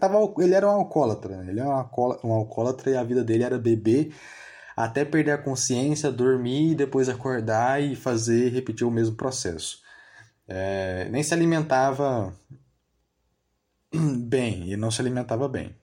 [0.00, 1.50] Tava, ele era um alcoólatra, né?
[1.50, 4.12] ele era um alcoólatra e a vida dele era beber
[4.76, 9.80] até perder a consciência, dormir e depois acordar e fazer, repetir o mesmo processo.
[10.48, 12.34] É, nem se alimentava
[14.26, 15.74] bem e não se alimentava bem.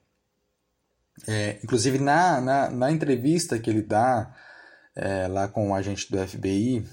[1.28, 4.34] É, inclusive na, na, na, entrevista que ele dá
[4.96, 6.86] é, lá com o agente do FBI,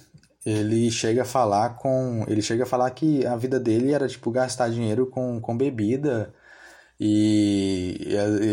[0.44, 4.31] ele chega a falar com ele chega a falar que a vida dele era tipo
[4.31, 6.35] gastar dinheiro com, com bebida
[6.98, 8.09] e,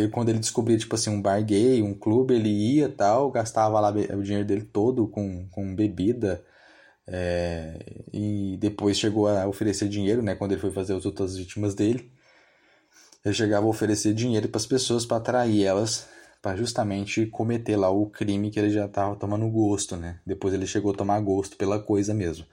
[0.06, 3.80] e, quando ele descobria tipo assim um bar gay, um clube, ele ia tal, gastava
[3.80, 6.44] lá o dinheiro dele todo com, com bebida.
[7.08, 7.80] É,
[8.14, 12.10] e depois chegou a oferecer dinheiro, né, quando ele foi fazer as outras vítimas dele
[13.24, 16.08] ele chegava a oferecer dinheiro para as pessoas para atrair elas
[16.44, 20.20] para justamente cometer lá o crime que ele já estava tomando gosto, né?
[20.28, 22.46] Depois ele chegou a tomar gosto pela coisa mesmo.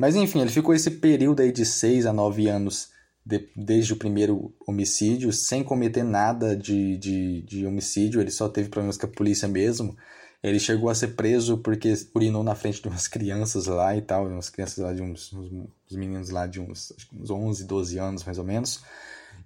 [0.00, 2.88] Mas enfim, ele ficou esse período aí de 6 a 9 anos
[3.26, 8.70] de, desde o primeiro homicídio, sem cometer nada de, de, de homicídio, ele só teve
[8.70, 9.94] problemas com a polícia mesmo.
[10.42, 14.26] Ele chegou a ser preso porque urinou na frente de umas crianças lá e tal,
[14.26, 18.24] umas crianças lá de uns, uns, uns meninos lá de uns, uns 11, 12 anos
[18.24, 18.82] mais ou menos.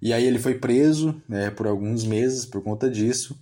[0.03, 3.39] E aí ele foi preso né, por alguns meses por conta disso.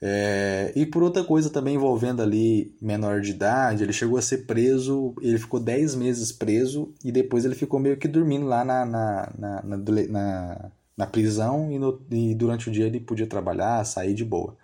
[0.00, 4.46] É, e por outra coisa também envolvendo ali menor de idade, ele chegou a ser
[4.46, 8.86] preso, ele ficou 10 meses preso e depois ele ficou meio que dormindo lá na,
[8.86, 14.14] na, na, na, na prisão e, no, e durante o dia ele podia trabalhar, sair
[14.14, 14.56] de boa.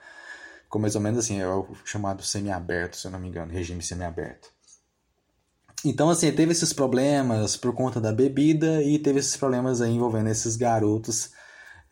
[0.63, 3.83] Ficou mais ou menos assim, é o chamado semi-aberto, se eu não me engano, regime
[3.83, 4.52] semi-aberto.
[5.85, 10.29] Então, assim, teve esses problemas por conta da bebida e teve esses problemas aí envolvendo
[10.29, 11.31] esses garotos.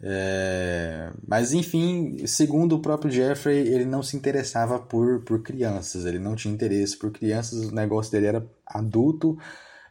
[0.02, 1.10] É...
[1.26, 6.36] Mas, enfim, segundo o próprio Jeffrey, ele não se interessava por, por crianças, ele não
[6.36, 9.36] tinha interesse por crianças, o negócio dele era adulto,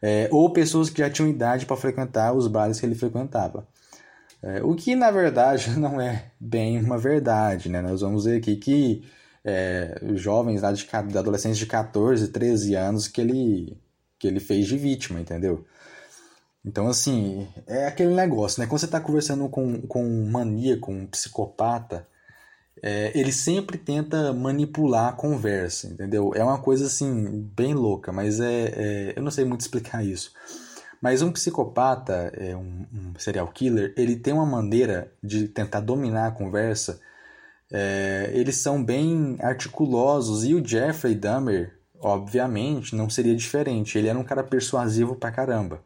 [0.02, 3.68] é, ou pessoas que já tinham idade para frequentar os bares que ele frequentava.
[4.42, 7.82] É, o que na verdade não é bem uma verdade, né?
[7.82, 9.04] Nós vamos ver aqui que
[9.44, 13.78] é, jovens lá de, de adolescentes de 14, 13 anos que ele,
[14.20, 15.66] que ele fez de vítima, entendeu?
[16.66, 18.68] Então, assim, é aquele negócio, né?
[18.68, 22.06] Quando você está conversando com, com um maníaco, um psicopata,
[22.84, 26.34] é, ele sempre tenta manipular a conversa, entendeu?
[26.36, 30.34] É uma coisa, assim, bem louca, mas é, é eu não sei muito explicar isso.
[31.02, 36.28] Mas um psicopata, é, um, um, serial killer, ele tem uma maneira de tentar dominar
[36.28, 37.00] a conversa.
[37.72, 43.98] É, eles são bem articulosos e o Jeffrey Dahmer, obviamente, não seria diferente.
[43.98, 45.82] Ele era um cara persuasivo pra caramba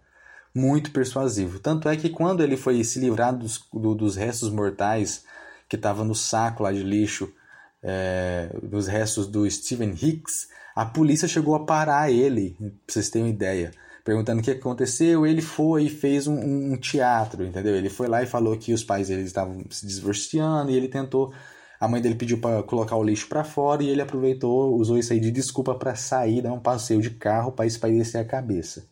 [0.53, 1.59] muito persuasivo.
[1.59, 5.23] Tanto é que quando ele foi se livrar dos, do, dos restos mortais
[5.67, 7.33] que estava no saco lá de lixo,
[7.81, 13.27] é, dos restos do Steven Hicks, a polícia chegou a parar ele, pra vocês terem
[13.27, 13.71] uma ideia,
[14.05, 15.25] perguntando o que aconteceu.
[15.25, 16.35] Ele foi e fez um,
[16.73, 17.75] um, teatro, entendeu?
[17.75, 21.33] Ele foi lá e falou que os pais dele estavam se divorciando e ele tentou.
[21.79, 25.11] A mãe dele pediu para colocar o lixo para fora e ele aproveitou, usou isso
[25.11, 28.85] aí de desculpa para sair, dar um passeio de carro para espairecer a cabeça.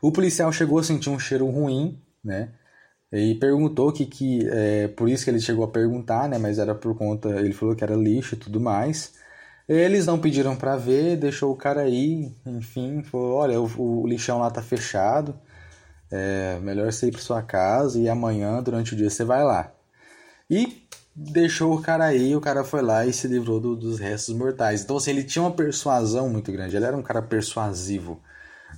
[0.00, 2.50] O policial chegou a sentir um cheiro ruim, né?
[3.12, 6.38] E perguntou que, que é, por isso que ele chegou a perguntar, né?
[6.38, 9.12] Mas era por conta, ele falou que era lixo e tudo mais.
[9.68, 14.38] Eles não pediram para ver, deixou o cara aí, enfim, falou, olha, o, o lixão
[14.38, 15.38] lá tá fechado,
[16.10, 19.72] é melhor você ir para sua casa e amanhã, durante o dia, você vai lá.
[20.50, 20.81] E
[21.14, 24.82] deixou o cara aí, o cara foi lá e se livrou do, dos restos mortais.
[24.82, 28.20] Então, assim, ele tinha uma persuasão muito grande, ele era um cara persuasivo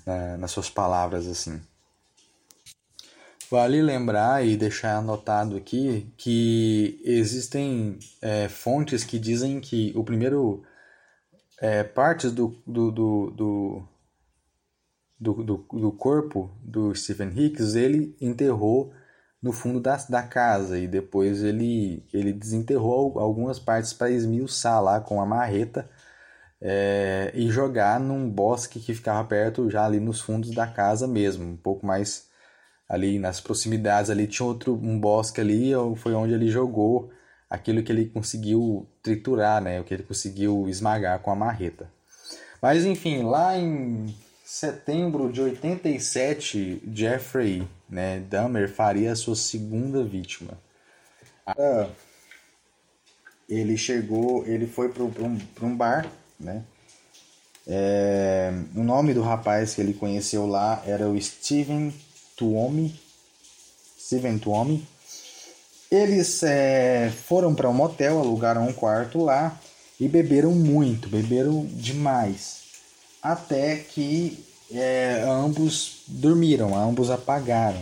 [0.07, 1.61] né, nas suas palavras assim.
[3.51, 10.65] Vale lembrar e deixar anotado aqui que existem é, fontes que dizem que o primeiro
[11.61, 13.89] é, partes do, do, do, do,
[15.21, 18.93] do, do, do corpo do Stephen Hicks ele enterrou
[19.45, 20.79] no fundo da, da casa.
[20.79, 25.89] E depois ele, ele desenterrou algumas partes para esmiuçar lá com a marreta
[26.63, 31.45] é, e jogar num bosque que ficava perto, já ali nos fundos da casa mesmo,
[31.45, 32.27] um pouco mais
[32.89, 37.11] ali nas proximidades ali tinha outro um bosque ali, foi onde ele jogou
[37.51, 41.91] aquilo que ele conseguiu triturar, né, o que ele conseguiu esmagar com a marreta.
[42.63, 44.07] Mas enfim, lá em
[44.45, 50.53] setembro de 87, Jeffrey, né, Dahmer faria a sua segunda vítima.
[51.47, 51.89] Ah,
[53.49, 56.63] ele chegou, ele foi para um, um bar né?
[57.67, 61.93] É, o nome do rapaz que ele conheceu lá era o Steven
[62.37, 62.95] Tuomi.
[63.99, 64.87] Steven Tuomi.
[65.91, 69.59] Eles é, foram para um motel, alugaram um quarto lá
[69.99, 72.64] e beberam muito, beberam demais.
[73.25, 77.81] Até que é, ambos dormiram, ambos apagaram.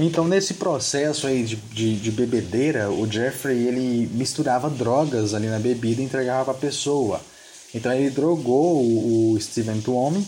[0.00, 5.60] Então, nesse processo aí de, de, de, bebedeira, o Jeffrey ele misturava drogas ali na
[5.60, 7.20] bebida e entregava para a pessoa.
[7.72, 10.26] Então, ele drogou o, o Steven Tuomi.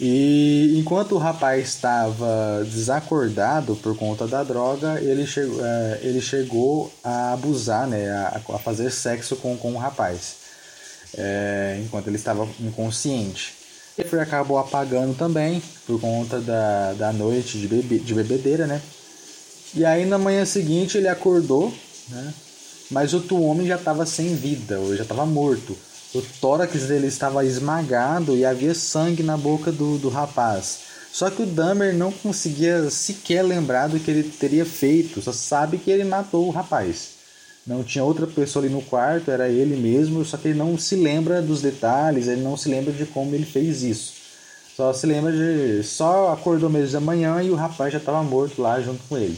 [0.00, 6.92] E enquanto o rapaz estava desacordado por conta da droga, ele chegou, é, ele chegou
[7.04, 10.45] a abusar, né, a, a fazer sexo com, com o rapaz,
[11.16, 13.54] é, enquanto ele estava inconsciente.
[13.96, 18.82] Jeffrey acabou apagando também, por conta da, da noite de, bebe, de bebedeira, né?
[19.74, 21.72] E aí na manhã seguinte ele acordou,
[22.08, 22.34] né?
[22.90, 25.76] Mas o homem já estava sem vida, ou já estava morto.
[26.14, 30.78] O tórax dele estava esmagado e havia sangue na boca do, do rapaz.
[31.12, 35.78] Só que o Dahmer não conseguia sequer lembrar do que ele teria feito, só sabe
[35.78, 37.15] que ele matou o rapaz.
[37.66, 40.94] Não tinha outra pessoa ali no quarto, era ele mesmo, só que ele não se
[40.94, 44.14] lembra dos detalhes, ele não se lembra de como ele fez isso.
[44.76, 45.82] Só se lembra de.
[45.82, 49.36] Só acordou mesmo de manhã e o rapaz já estava morto lá junto com ele.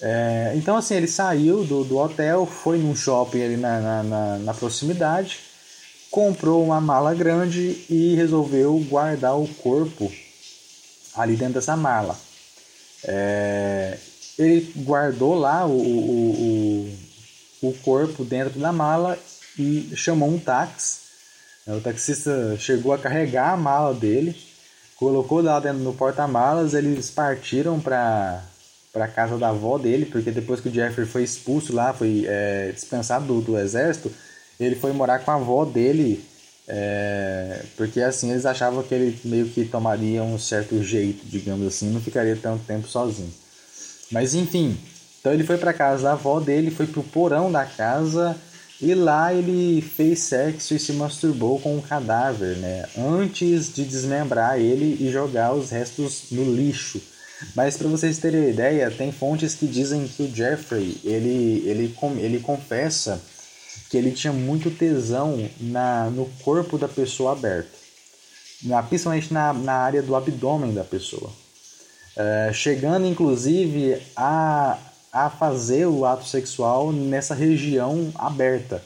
[0.00, 4.38] É, então, assim, ele saiu do, do hotel, foi num shopping ali na, na, na,
[4.38, 5.40] na proximidade,
[6.10, 10.10] comprou uma mala grande e resolveu guardar o corpo
[11.16, 12.16] ali dentro dessa mala.
[13.04, 13.98] É,
[14.38, 17.07] ele guardou lá o, o, o
[17.74, 19.18] corpo dentro da mala
[19.58, 21.08] e chamou um táxi.
[21.66, 24.34] O taxista chegou a carregar a mala dele,
[24.96, 28.42] colocou lá dentro no porta-malas, eles partiram para
[28.90, 32.72] para casa da avó dele, porque depois que o Jeffrey foi expulso lá, foi é,
[32.72, 34.10] dispensado do, do, exército,
[34.58, 36.24] ele foi morar com a avó dele,
[36.66, 41.90] é, porque assim eles achavam que ele meio que tomaria um certo jeito, digamos assim,
[41.90, 43.32] não ficaria tanto tempo sozinho.
[44.10, 44.76] Mas enfim,
[45.28, 48.34] então ele foi para casa da avó dele, foi pro porão da casa
[48.80, 52.86] E lá ele fez sexo e se masturbou com o cadáver, né?
[52.96, 56.98] Antes de desmembrar ele e jogar os restos no lixo.
[57.54, 62.40] Mas para vocês terem ideia, tem fontes que dizem que o Jeffrey, ele, ele, ele
[62.40, 63.20] confessa
[63.90, 67.76] que ele tinha muito tesão na, no corpo da pessoa aberto.
[68.62, 71.30] Na, principalmente na, na área do abdômen da pessoa.
[72.16, 74.78] É, chegando inclusive a
[75.12, 78.82] a fazer o ato sexual nessa região aberta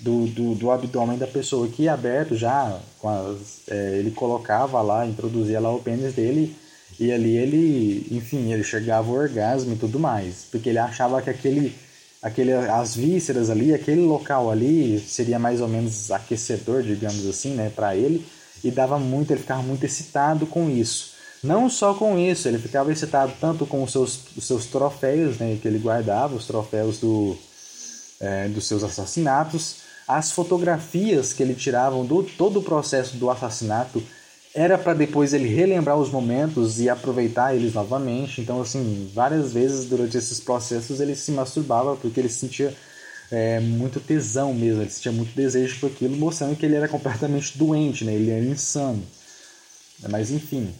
[0.00, 5.06] do, do, do abdômen da pessoa, que é aberto já, as, é, ele colocava lá,
[5.06, 6.56] introduzia lá o pênis dele
[6.98, 11.30] e ali ele, enfim, ele chegava ao orgasmo e tudo mais, porque ele achava que
[11.30, 11.74] aquele,
[12.22, 17.70] aquele, as vísceras ali, aquele local ali seria mais ou menos aquecedor, digamos assim, né,
[17.74, 18.26] para ele,
[18.62, 21.09] e dava muito, ele ficava muito excitado com isso.
[21.42, 25.58] Não só com isso, ele ficava excitado tanto com os seus, os seus troféus né,
[25.60, 27.36] que ele guardava, os troféus do,
[28.20, 29.76] é, dos seus assassinatos,
[30.06, 34.02] as fotografias que ele tirava do todo o processo do assassinato
[34.52, 38.40] era para depois ele relembrar os momentos e aproveitar eles novamente.
[38.40, 42.74] Então, assim, várias vezes durante esses processos ele se masturbava porque ele sentia
[43.30, 47.56] é, muito tesão mesmo, ele sentia muito desejo por aquilo, mostrando que ele era completamente
[47.56, 48.12] doente, né?
[48.12, 49.02] ele era insano.
[50.08, 50.74] Mas enfim,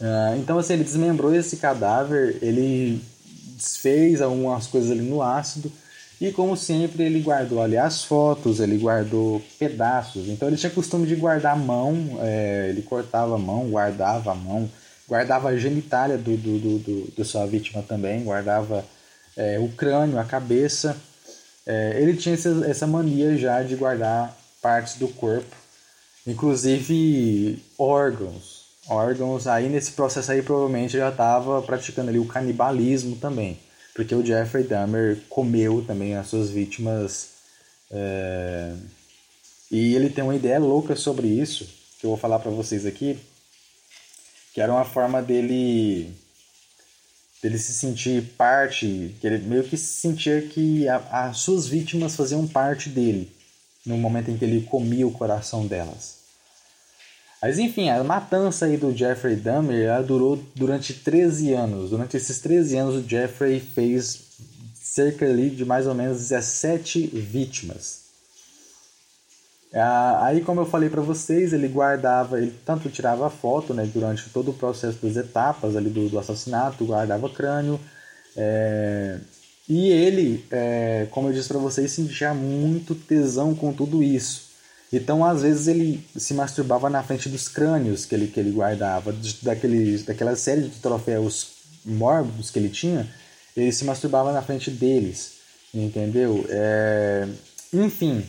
[0.00, 3.00] Uh, então, assim, ele desmembrou esse cadáver, ele
[3.56, 5.72] desfez algumas coisas ali no ácido
[6.20, 10.28] e, como sempre, ele guardou ali as fotos, ele guardou pedaços.
[10.28, 14.34] Então, ele tinha costume de guardar a mão, é, ele cortava a mão, guardava a
[14.34, 14.70] mão,
[15.08, 18.84] guardava a genitália do, do, do, do, do sua vítima também, guardava
[19.36, 20.96] é, o crânio, a cabeça.
[21.66, 25.54] É, ele tinha essa, essa mania já de guardar partes do corpo,
[26.26, 28.55] inclusive órgãos
[28.88, 33.58] órgãos, aí nesse processo aí provavelmente já estava praticando ali o canibalismo também,
[33.94, 37.30] porque o Jeffrey Dahmer comeu também as suas vítimas
[37.90, 38.74] é...
[39.70, 41.68] e ele tem uma ideia louca sobre isso
[41.98, 43.18] que eu vou falar para vocês aqui,
[44.52, 46.14] que era uma forma dele
[47.42, 52.88] dele se sentir parte, que ele meio que sentia que as suas vítimas faziam parte
[52.88, 53.30] dele
[53.84, 56.15] no momento em que ele comia o coração delas.
[57.40, 61.90] Mas enfim, a matança aí do Jeffrey Dahmer ela durou durante 13 anos.
[61.90, 64.26] Durante esses 13 anos, o Jeffrey fez
[64.74, 68.06] cerca ali de mais ou menos 17 vítimas.
[69.74, 74.30] Ah, aí, como eu falei para vocês, ele guardava, ele tanto tirava foto né, durante
[74.30, 77.78] todo o processo das etapas ali do, do assassinato, guardava crânio.
[78.34, 79.18] É,
[79.68, 84.45] e ele, é, como eu disse para vocês, sentia muito tesão com tudo isso.
[84.92, 89.14] Então, às vezes, ele se masturbava na frente dos crânios que ele, que ele guardava,
[89.42, 91.48] daquele, daquela série de troféus
[91.84, 93.08] mórbidos que ele tinha,
[93.56, 95.32] ele se masturbava na frente deles,
[95.74, 96.46] entendeu?
[96.48, 97.28] É...
[97.72, 98.24] Enfim.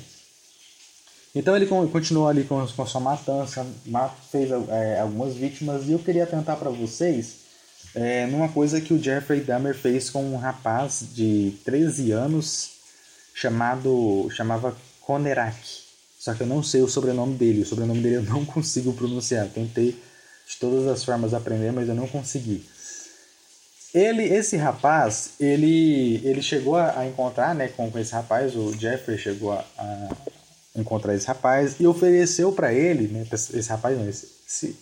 [1.35, 3.65] Então, ele continuou ali com, com sua matança,
[4.31, 7.47] fez é, algumas vítimas, e eu queria tentar para vocês
[7.93, 12.71] é, numa coisa que o Jeffrey Dahmer fez com um rapaz de 13 anos
[13.33, 15.86] chamado chamava Konerak.
[16.19, 17.61] Só que eu não sei o sobrenome dele.
[17.61, 19.47] O sobrenome dele eu não consigo pronunciar.
[19.47, 19.91] Tentei
[20.47, 22.65] de todas as formas aprender, mas eu não consegui.
[23.93, 29.17] Ele, esse rapaz, ele, ele chegou a, encontrar, né, com, com esse rapaz, o Jeffrey
[29.17, 30.09] chegou a, a
[30.75, 34.75] encontrar esse rapaz e ofereceu para ele, né, esse rapaz, não, esse, esse,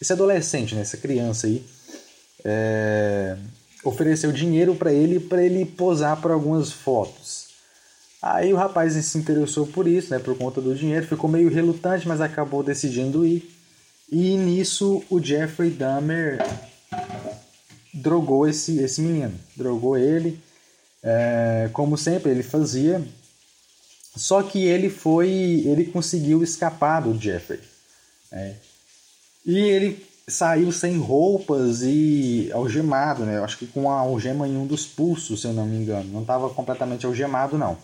[0.00, 1.64] esse adolescente, né, essa criança aí,
[2.44, 3.36] é,
[3.84, 7.39] ofereceu dinheiro para ele para ele posar para algumas fotos.
[8.22, 12.06] Aí o rapaz se interessou por isso, né, por conta do dinheiro, ficou meio relutante,
[12.06, 13.50] mas acabou decidindo ir.
[14.12, 16.38] E nisso o Jeffrey Dahmer
[17.94, 20.38] drogou esse, esse menino, drogou ele,
[21.02, 23.02] é, como sempre ele fazia.
[24.16, 25.30] Só que ele foi,
[25.64, 27.60] ele conseguiu escapar do Jeffrey.
[28.30, 28.56] Né?
[29.46, 33.38] E ele saiu sem roupas e algemado, né?
[33.38, 36.10] Eu acho que com a algema em um dos pulsos, se eu não me engano.
[36.12, 37.76] Não estava completamente algemado, não.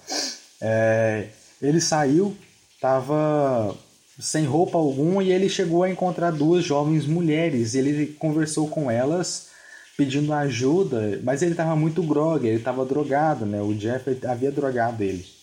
[0.60, 1.28] É,
[1.60, 2.36] ele saiu,
[2.74, 3.74] estava
[4.18, 7.74] sem roupa alguma e ele chegou a encontrar duas jovens mulheres.
[7.74, 9.48] Ele conversou com elas
[9.96, 13.60] pedindo ajuda, mas ele estava muito grog, ele estava drogado, né?
[13.62, 15.35] O Jeffrey havia drogado ele.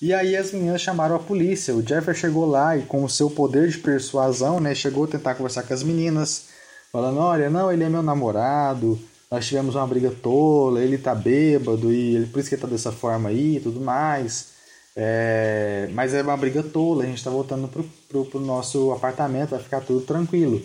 [0.00, 1.74] E aí as meninas chamaram a polícia.
[1.74, 5.34] O Jeffrey chegou lá e com o seu poder de persuasão, né, chegou a tentar
[5.34, 6.46] conversar com as meninas,
[6.90, 8.98] falando: "Olha, não, ele é meu namorado.
[9.30, 12.68] Nós tivemos uma briga tola, ele tá bêbado e ele, por isso que ele tá
[12.68, 14.48] dessa forma aí e tudo mais.
[14.96, 19.50] É, mas é uma briga tola, a gente tá voltando pro, pro, pro nosso apartamento,
[19.50, 20.60] vai ficar tudo tranquilo.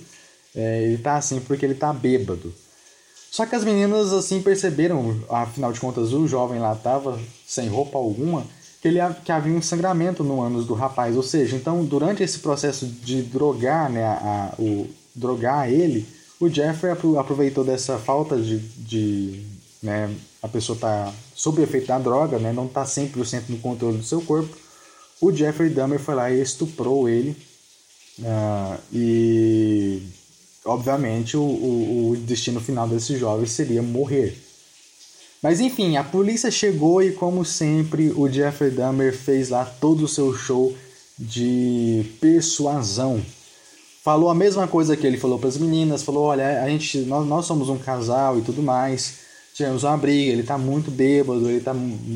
[0.55, 2.53] É, ele tá assim porque ele tá bêbado.
[3.31, 7.97] Só que as meninas assim perceberam, afinal de contas o jovem lá tava sem roupa
[7.97, 8.45] alguma,
[8.86, 11.15] que, ele, que havia um sangramento no ânus do rapaz.
[11.17, 16.07] Ou seja, então durante esse processo de drogar, né, a, a, o, drogar ele,
[16.39, 19.43] o Jeffrey aproveitou dessa falta de, de
[19.81, 24.03] né, a pessoa tá sob efeito da droga, né, não tá 100% no controle do
[24.03, 24.55] seu corpo.
[25.19, 27.36] O Jeffrey Dahmer foi lá e estuprou ele.
[28.19, 30.03] Uh, e
[30.63, 34.45] obviamente o, o, o destino final desse jovem seria morrer.
[35.41, 40.07] Mas enfim, a polícia chegou e, como sempre, o Jeffrey Dahmer fez lá todo o
[40.07, 40.75] seu show
[41.17, 43.21] de persuasão.
[44.03, 47.27] Falou a mesma coisa que ele falou para as meninas, falou, olha, a gente, nós,
[47.27, 49.25] nós somos um casal e tudo mais.
[49.53, 51.73] Tivemos uma briga, ele tá muito bêbado, ele tá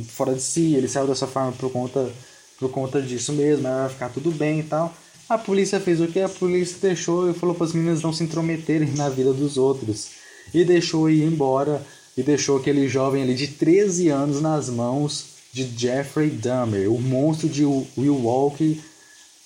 [0.09, 2.11] fora de si, ele saiu dessa forma por conta,
[2.59, 4.93] por conta disso mesmo, vai ficar tudo bem e tal.
[5.30, 6.20] A polícia fez o que?
[6.20, 10.09] A polícia deixou e falou para as meninas não se intrometerem na vida dos outros.
[10.53, 11.82] E deixou ir embora
[12.20, 17.47] e deixou aquele jovem ali de 13 anos nas mãos de Jeffrey Dahmer, o monstro
[17.47, 18.78] de Will Walker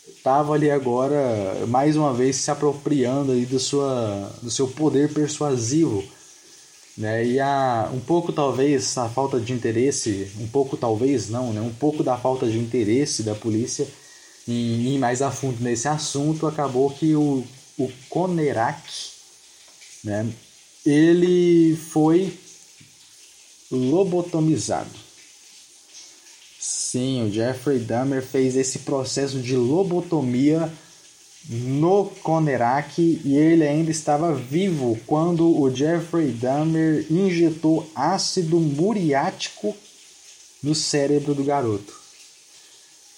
[0.08, 6.04] estava ali agora mais uma vez se apropriando aí do, sua, do seu poder persuasivo
[6.98, 7.26] né?
[7.26, 11.62] E a, um pouco talvez a falta de interesse, um pouco talvez não, né?
[11.62, 13.88] um pouco da falta de interesse da polícia
[14.48, 17.44] em ir mais a fundo nesse assunto acabou que o,
[17.78, 18.82] o Conerak,
[20.04, 20.28] né?
[20.86, 22.32] ele foi
[23.76, 24.90] lobotomizado.
[26.60, 30.72] Sim, o Jeffrey Dahmer fez esse processo de lobotomia
[31.50, 39.76] no Conerak e ele ainda estava vivo quando o Jeffrey Dahmer injetou ácido muriático
[40.62, 42.02] no cérebro do garoto.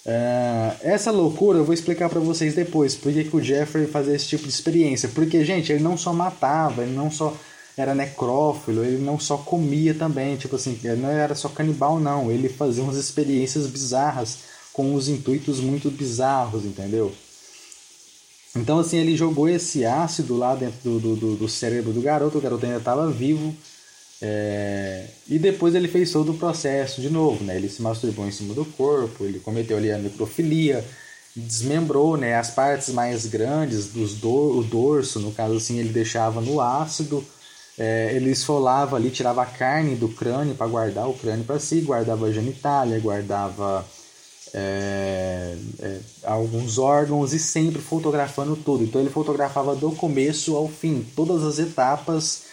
[0.06, 4.28] Uh, essa loucura eu vou explicar para vocês depois porque que o Jeffrey fazia esse
[4.28, 5.08] tipo de experiência.
[5.08, 7.36] Porque, gente, ele não só matava, ele não só
[7.76, 12.30] era necrófilo, ele não só comia também, tipo assim, ele não era só canibal, não.
[12.30, 14.38] Ele fazia umas experiências bizarras
[14.72, 17.12] com os intuitos muito bizarros, entendeu?
[18.54, 22.40] Então, assim, ele jogou esse ácido lá dentro do, do, do cérebro do garoto, o
[22.40, 23.54] garoto ainda estava vivo.
[24.22, 25.06] É...
[25.28, 27.56] E depois ele fez todo o processo de novo, né?
[27.56, 30.82] Ele se masturbou em cima do corpo, ele cometeu ali a necrofilia,
[31.34, 36.40] desmembrou né, as partes mais grandes, dos do, o dorso, no caso assim, ele deixava
[36.40, 37.22] no ácido,
[37.78, 41.80] é, ele esfolava ali, tirava a carne do crânio para guardar o crânio para si,
[41.80, 43.84] guardava a genitália, guardava
[44.54, 48.84] é, é, alguns órgãos e sempre fotografando tudo.
[48.84, 52.44] Então ele fotografava do começo ao fim, todas as etapas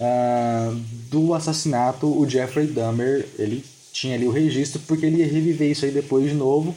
[0.00, 0.74] uh,
[1.10, 2.06] do assassinato.
[2.06, 6.28] O Jeffrey Dahmer ele tinha ali o registro porque ele ia reviver isso aí depois
[6.28, 6.74] de novo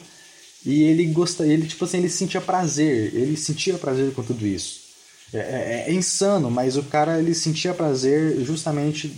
[0.64, 4.85] e ele gosta, ele tipo assim ele sentia prazer, ele sentia prazer com tudo isso.
[5.32, 9.08] É, é, é insano, mas o cara ele sentia prazer justamente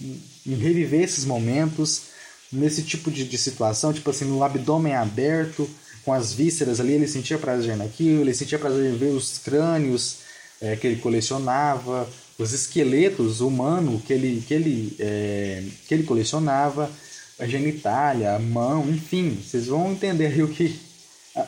[0.46, 2.02] em reviver esses momentos
[2.50, 5.68] nesse tipo de, de situação, tipo assim, no abdômen aberto,
[6.04, 10.20] com as vísceras ali, ele sentia prazer naquilo, ele sentia prazer em ver os crânios
[10.60, 16.90] é, que ele colecionava, os esqueletos humanos que ele, que ele, é, que ele colecionava,
[17.38, 20.80] a genitália, a mão, enfim, vocês vão entender o que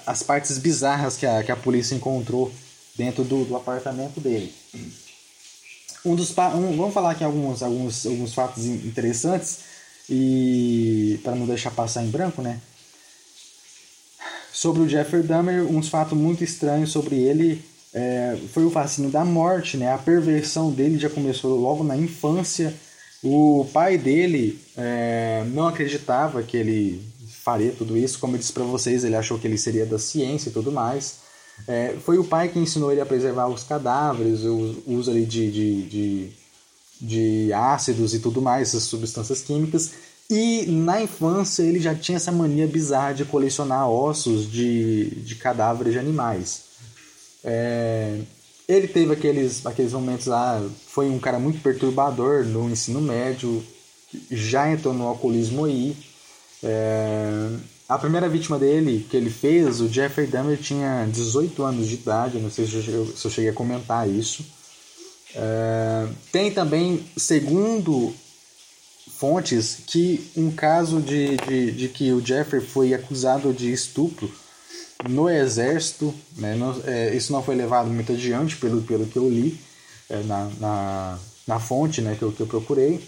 [0.06, 2.52] as partes bizarras que a, que a polícia encontrou
[2.96, 4.52] dentro do, do apartamento dele.
[6.04, 9.60] Um dos um, vamos falar aqui alguns, alguns, alguns fatos interessantes
[10.08, 12.60] e para não deixar passar em branco, né?
[14.52, 19.24] Sobre o Jeffrey Dahmer, uns fatos muito estranhos sobre ele é, foi o fascínio da
[19.24, 19.92] morte, né?
[19.92, 22.74] A perversão dele já começou logo na infância.
[23.22, 28.18] O pai dele é, não acreditava que ele faria tudo isso.
[28.18, 31.29] Como eu disse para vocês, ele achou que ele seria da ciência e tudo mais.
[31.66, 35.50] É, foi o pai que ensinou ele a preservar os cadáveres, o uso ali de,
[35.50, 36.32] de, de
[37.00, 39.92] de ácidos e tudo mais, essas substâncias químicas.
[40.28, 45.94] E na infância ele já tinha essa mania bizarra de colecionar ossos de, de cadáveres
[45.94, 46.62] de animais.
[47.42, 48.18] É,
[48.68, 53.64] ele teve aqueles, aqueles momentos lá, foi um cara muito perturbador no ensino médio,
[54.30, 55.96] já entrou no alcoolismo aí.
[56.62, 57.48] É,
[57.90, 62.38] a primeira vítima dele que ele fez, o Jeffrey Dahmer, tinha 18 anos de idade,
[62.38, 64.46] não sei se eu, cheguei a comentar isso.
[65.34, 68.14] É, tem também, segundo
[69.18, 74.30] fontes, que um caso de, de, de, que o Jeffrey foi acusado de estupro
[75.08, 79.28] no exército, né, no, é, isso não foi levado muito adiante pelo, pelo que eu
[79.28, 79.58] li
[80.08, 83.00] é, na, na, na, fonte né, que, eu, que eu procurei.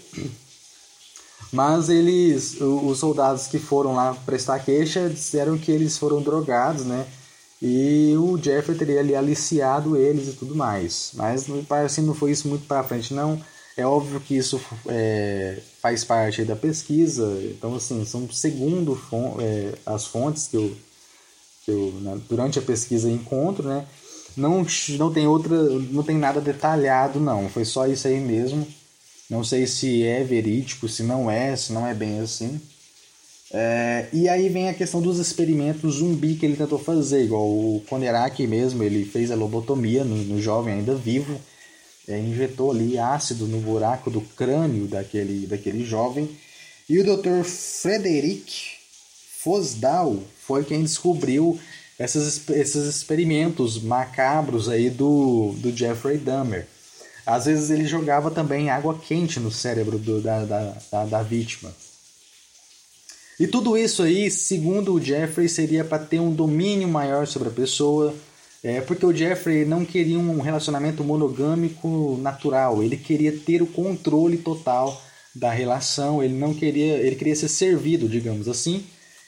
[1.53, 7.05] Mas eles, os soldados que foram lá prestar queixa disseram que eles foram drogados, né?
[7.61, 11.11] E o Jeffrey teria ali aliciado eles e tudo mais.
[11.13, 11.45] Mas
[11.85, 13.39] assim, não foi isso muito para frente, não.
[13.77, 18.99] É óbvio que isso é, faz parte da pesquisa, então, assim, são segundo
[19.39, 20.75] é, as fontes que eu,
[21.63, 23.85] que eu né, durante a pesquisa encontro, né?
[24.35, 24.65] Não,
[24.97, 27.47] não tem outra, não tem nada detalhado, não.
[27.49, 28.67] Foi só isso aí mesmo.
[29.33, 32.61] Não sei se é verídico, se não é, se não é bem assim.
[33.51, 37.83] É, e aí vem a questão dos experimentos zumbi que ele tentou fazer, igual o
[37.89, 41.41] Konerak mesmo, ele fez a lobotomia no, no jovem ainda vivo,
[42.07, 46.29] é, injetou ali ácido no buraco do crânio daquele, daquele jovem.
[46.87, 47.43] E o Dr.
[47.43, 48.53] Frederic
[49.39, 51.59] Fosdal foi quem descobriu
[51.97, 56.67] esses, esses experimentos macabros aí do, do Jeffrey Dahmer.
[57.25, 61.73] Às vezes ele jogava também água quente no cérebro do, da, da, da, da vítima.
[63.39, 67.51] E tudo isso aí, segundo o Jeffrey, seria para ter um domínio maior sobre a
[67.51, 68.13] pessoa,
[68.63, 74.37] é, porque o Jeffrey não queria um relacionamento monogâmico natural, ele queria ter o controle
[74.37, 75.01] total
[75.33, 78.85] da relação, ele não queria, ele queria ser servido, digamos assim.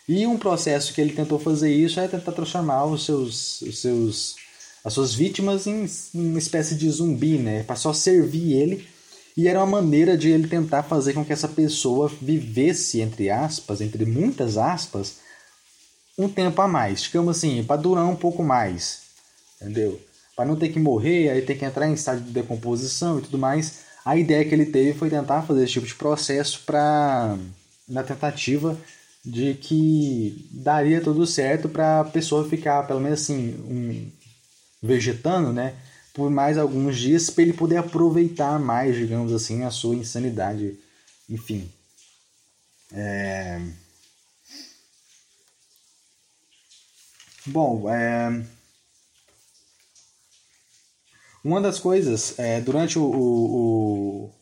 [0.08, 4.36] E um processo que ele tentou fazer isso é tentar transformar os seus, os seus
[4.86, 7.64] as suas vítimas em, em uma espécie de zumbi, né?
[7.64, 8.88] Para só servir ele.
[9.36, 13.82] E era uma maneira de ele tentar fazer com que essa pessoa vivesse, entre aspas,
[13.82, 15.18] entre muitas aspas,
[16.16, 17.02] um tempo a mais.
[17.02, 19.02] Digamos assim, para durar um pouco mais.
[19.60, 20.00] Entendeu?
[20.36, 23.40] Para não ter que morrer, aí ter que entrar em estado de decomposição e tudo
[23.40, 23.80] mais.
[24.06, 27.36] A ideia que ele teve foi tentar fazer esse tipo de processo para
[27.88, 28.78] na tentativa
[29.26, 34.12] de que daria tudo certo para a pessoa ficar, pelo menos assim, um,
[34.86, 35.76] vegetando, né?
[36.14, 40.80] Por mais alguns dias, para ele poder aproveitar mais, digamos assim, a sua insanidade.
[41.30, 41.70] Enfim.
[42.94, 43.62] É...
[47.46, 48.44] Bom, é...
[51.44, 54.34] uma das coisas, é, durante o, o, o,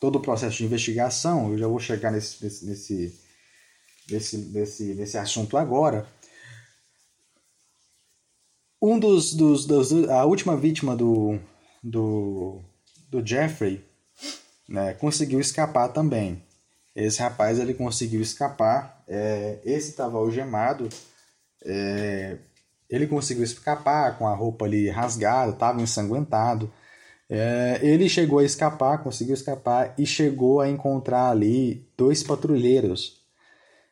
[0.00, 3.20] todo o processo de investigação, eu já vou chegar nesse, nesse, nesse,
[4.10, 6.06] nesse, nesse, nesse assunto agora,
[8.80, 11.38] um dos, dos, dos, a última vítima do
[11.82, 12.60] do,
[13.08, 13.84] do Jeffrey
[14.68, 16.42] né, conseguiu escapar também.
[16.94, 20.88] Esse rapaz ele conseguiu escapar é, esse estava algemado
[21.64, 22.38] é,
[22.90, 26.72] ele conseguiu escapar com a roupa ali rasgada estava ensanguentado.
[27.30, 33.17] É, ele chegou a escapar conseguiu escapar e chegou a encontrar ali dois patrulheiros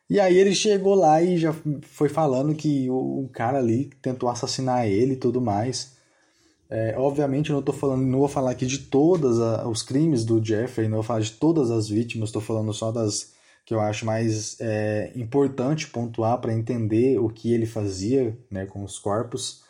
[0.09, 4.29] e aí ele chegou lá e já foi falando que o, o cara ali tentou
[4.29, 5.95] assassinar ele e tudo mais.
[6.69, 10.43] É, obviamente eu não tô falando, não vou falar aqui de todos os crimes do
[10.43, 13.35] Jeffrey, não vou falar de todas as vítimas, estou falando só das
[13.65, 18.81] que eu acho mais é, importante pontuar para entender o que ele fazia né, com
[18.81, 19.61] os corpos.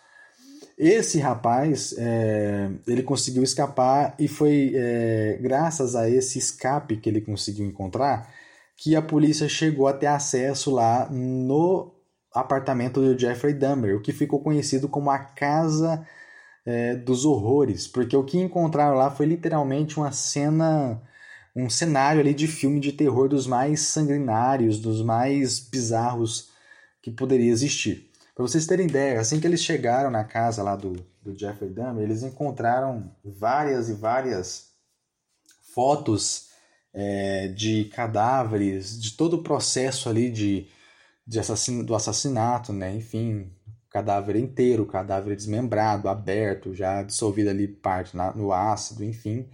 [0.77, 7.21] Esse rapaz, é, ele conseguiu escapar e foi é, graças a esse escape que ele
[7.21, 8.31] conseguiu encontrar
[8.77, 11.91] que a polícia chegou a ter acesso lá no
[12.31, 16.07] apartamento do Jeffrey Dahmer, o que ficou conhecido como a Casa
[16.63, 21.01] é, dos Horrores, porque o que encontraram lá foi literalmente uma cena,
[21.55, 26.51] um cenário ali de filme de terror dos mais sanguinários, dos mais bizarros
[27.01, 28.11] que poderia existir.
[28.35, 32.03] Para vocês terem ideia, assim que eles chegaram na casa lá do, do Jeffrey Dahmer,
[32.03, 34.67] eles encontraram várias e várias
[35.73, 36.46] fotos
[36.97, 40.67] é, de cadáveres, de todo o processo ali de,
[41.27, 42.95] de assassino, do assassinato, né?
[42.95, 43.51] Enfim,
[43.91, 49.47] cadáver inteiro, cadáver desmembrado, aberto, já dissolvido ali parte na, no ácido, enfim.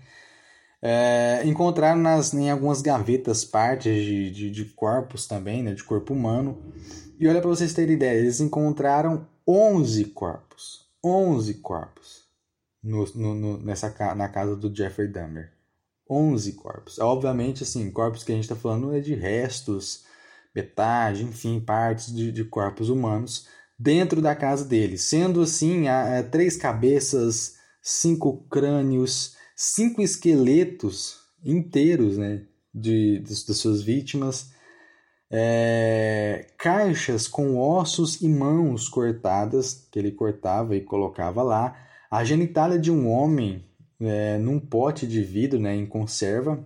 [0.81, 6.13] É, encontraram nas, em algumas gavetas partes de, de, de corpos também, né, de corpo
[6.13, 6.61] humano.
[7.19, 10.87] E olha para vocês terem ideia, eles encontraram 11 corpos.
[11.03, 12.23] 11 corpos
[12.81, 15.52] no, no, no, nessa, na casa do Jeffrey Dahmer.
[16.09, 16.99] 11 corpos.
[16.99, 20.03] Obviamente, assim, corpos que a gente está falando é de restos,
[20.53, 23.47] metade, enfim, partes de, de, corpos humanos
[23.77, 24.97] dentro da casa dele.
[24.97, 32.43] Sendo assim, há, há três cabeças, cinco crânios, cinco esqueletos inteiros né,
[32.73, 34.51] de, de, de suas vítimas.
[35.35, 41.75] É, caixas com ossos e mãos cortadas que ele cortava e colocava lá,
[42.11, 43.65] a genitália de um homem
[43.99, 46.65] é, num pote de vidro, né, em conserva.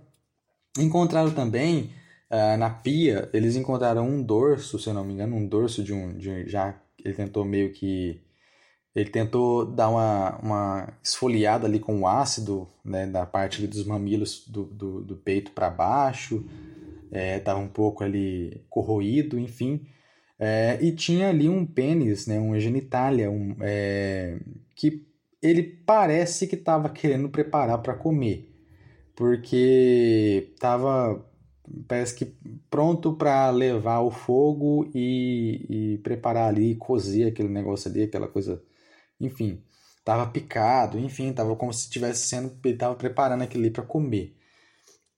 [0.77, 1.91] Encontraram também
[2.31, 5.93] uh, na pia, eles encontraram um dorso, se eu não me engano, um dorso de
[5.93, 8.21] um, de, já ele tentou meio que
[8.95, 14.47] ele tentou dar uma, uma esfoliada ali com o ácido né, da parte dos mamilos
[14.47, 16.43] do, do, do peito para baixo,
[17.11, 19.85] estava é, um pouco ali corroído, enfim.
[20.39, 24.39] É, e tinha ali um pênis, né, uma genitália, um, é,
[24.75, 25.06] que
[25.41, 28.53] ele parece que estava querendo preparar para comer.
[29.15, 31.25] porque estava
[31.87, 32.25] parece que
[32.69, 35.65] pronto para levar o fogo e,
[35.95, 38.61] e, preparar ali, cozer aquele negócio ali, aquela coisa,
[39.19, 39.61] enfim,
[39.99, 44.35] estava picado, enfim, estava como se tivesse sendo, ele estava preparando aquilo ali para comer.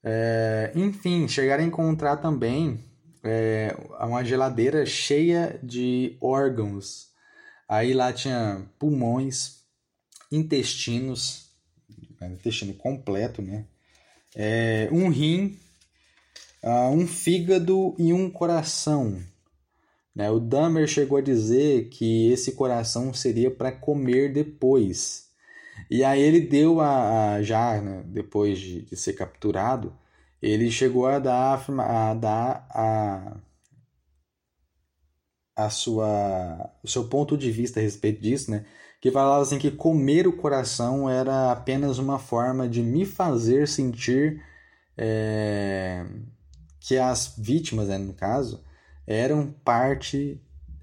[0.04, 2.80] É, enfim, chegaram a encontrar também
[3.24, 7.10] é, uma geladeira cheia de órgãos.
[7.68, 9.59] Aí lá tinha pulmões,
[10.32, 11.50] intestinos,
[12.22, 13.66] intestino completo, né?
[14.36, 15.58] É, um rim,
[16.64, 19.22] uh, um fígado e um coração.
[20.16, 20.30] Né?
[20.30, 25.30] O Dahmer chegou a dizer que esse coração seria para comer depois.
[25.90, 29.98] E aí ele deu a, a já né, depois de, de, ser capturado,
[30.42, 33.38] ele chegou a dar a, dar a,
[35.56, 38.66] a sua o seu ponto de vista a respeito disso, né?
[39.02, 44.44] Que falava assim que comer o coração era apenas uma forma de me fazer sentir
[44.98, 46.06] é,
[46.80, 48.62] que as vítimas, né, no caso,
[49.08, 50.42] eram parte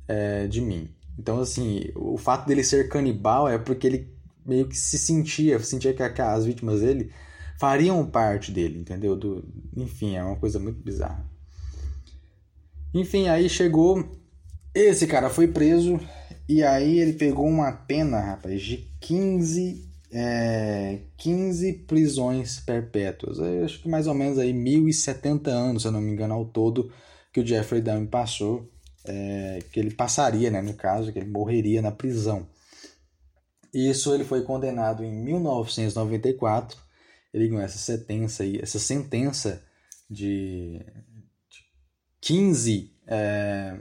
[0.09, 0.89] é, de mim.
[1.19, 5.93] Então, assim, o fato dele ser canibal é porque ele meio que se sentia, sentia
[5.93, 7.13] que as vítimas dele
[7.59, 9.17] fariam parte dele, entendeu?
[9.17, 9.45] Do,
[9.77, 11.27] enfim, é uma coisa muito bizarra.
[12.95, 14.09] Enfim, aí chegou.
[14.75, 15.99] Esse cara foi preso
[16.49, 23.39] e aí ele pegou uma pena, rapaz, de 15, é, 15 prisões perpétuas.
[23.39, 26.45] Eu acho que mais ou menos aí 1070 anos, se eu não me engano, ao
[26.45, 26.93] todo,
[27.33, 28.71] que o Jeffrey Dahmer passou.
[29.09, 32.49] É, que ele passaria, né, no caso, que ele morreria na prisão.
[33.73, 36.77] Isso ele foi condenado em 1994.
[37.33, 39.63] Ele ganhou essa sentença, essa sentença
[40.11, 40.81] de,
[41.49, 41.61] de
[42.21, 43.79] 15 é,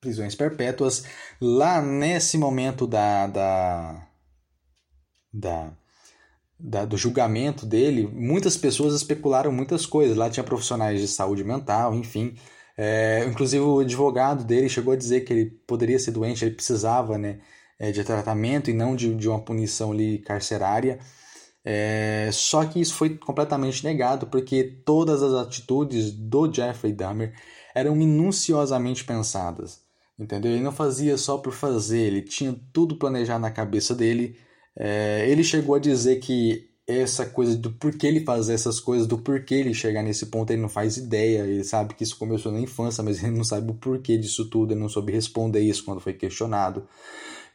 [0.00, 1.04] prisões perpétuas.
[1.40, 4.06] Lá nesse momento da, da,
[5.32, 5.72] da,
[6.58, 10.16] da, do julgamento dele, muitas pessoas especularam muitas coisas.
[10.16, 12.34] Lá tinha profissionais de saúde mental, enfim.
[12.76, 17.18] É, inclusive o advogado dele chegou a dizer que ele poderia ser doente, ele precisava
[17.18, 17.40] né,
[17.78, 20.98] é, de tratamento e não de, de uma punição ali carcerária.
[21.62, 27.34] É, só que isso foi completamente negado porque todas as atitudes do Jeffrey Dahmer
[27.74, 29.82] eram minuciosamente pensadas,
[30.20, 30.52] entendeu?
[30.52, 34.36] Ele não fazia só por fazer, ele tinha tudo planejado na cabeça dele.
[34.76, 39.18] É, ele chegou a dizer que essa coisa do porquê ele fazer essas coisas, do
[39.18, 41.40] porquê ele chegar nesse ponto, ele não faz ideia.
[41.44, 44.72] Ele sabe que isso começou na infância, mas ele não sabe o porquê disso tudo,
[44.72, 46.86] ele não soube responder isso quando foi questionado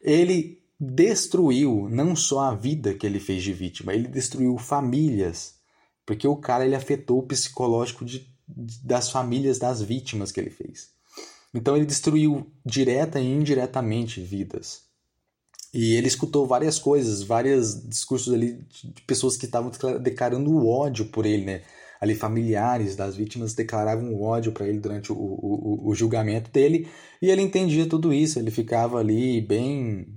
[0.06, 5.56] ele destruiu não só a vida que ele fez de vítima, ele destruiu famílias,
[6.06, 8.30] porque o cara ele afetou o psicológico de,
[8.84, 10.94] das famílias das vítimas que ele fez.
[11.56, 14.84] Então ele destruiu direta e indiretamente vidas.
[15.74, 21.26] E ele escutou várias coisas, vários discursos ali de pessoas que estavam declarando ódio por
[21.26, 21.62] ele, né?
[22.00, 26.88] Ali familiares das vítimas declaravam ódio para ele durante o, o, o julgamento dele
[27.22, 30.08] e ele entendia tudo isso, ele ficava ali bem,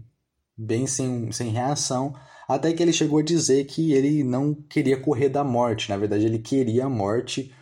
[0.56, 2.14] bem sem, sem reação,
[2.48, 6.26] até que ele chegou a dizer que ele não queria correr da morte, na verdade
[6.26, 7.52] ele queria a morte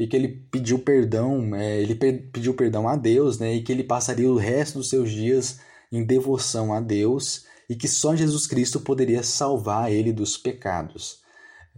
[0.00, 3.84] e que ele pediu perdão, é, ele pediu perdão a Deus, né, e que ele
[3.84, 5.60] passaria o resto dos seus dias
[5.92, 11.20] em devoção a Deus e que só Jesus Cristo poderia salvar ele dos pecados.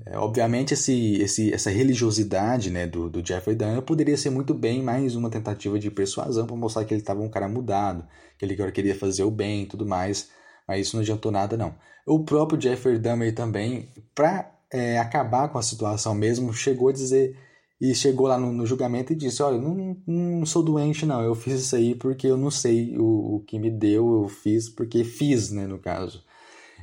[0.07, 4.81] É, obviamente, esse, esse, essa religiosidade né, do, do Jeffrey Dahmer poderia ser muito bem
[4.85, 8.07] mais uma tentativa de persuasão para mostrar que ele estava um cara mudado,
[8.39, 10.31] que ele queria fazer o bem e tudo mais,
[10.67, 11.75] mas isso não adiantou nada, não.
[12.07, 17.37] O próprio Jeffrey Dahmer também, para é, acabar com a situação mesmo, chegou a dizer
[17.83, 21.21] e chegou lá no, no julgamento e disse: Olha, não, não sou doente, não.
[21.21, 24.69] Eu fiz isso aí porque eu não sei o, o que me deu, eu fiz
[24.69, 26.23] porque fiz, né, no caso.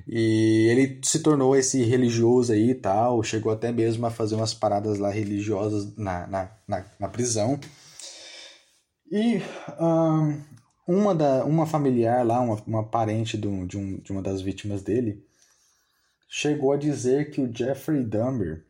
[0.06, 4.54] E ele se tornou esse religioso aí e tal, chegou até mesmo a fazer umas
[4.54, 7.58] paradas lá religiosas na, na, na, na prisão.
[9.10, 9.42] E
[9.80, 10.42] um,
[10.86, 14.82] uma, da, uma familiar lá, uma, uma parente do, de, um, de uma das vítimas
[14.82, 15.24] dele,
[16.28, 18.66] chegou a dizer que o Jeffrey Dahmer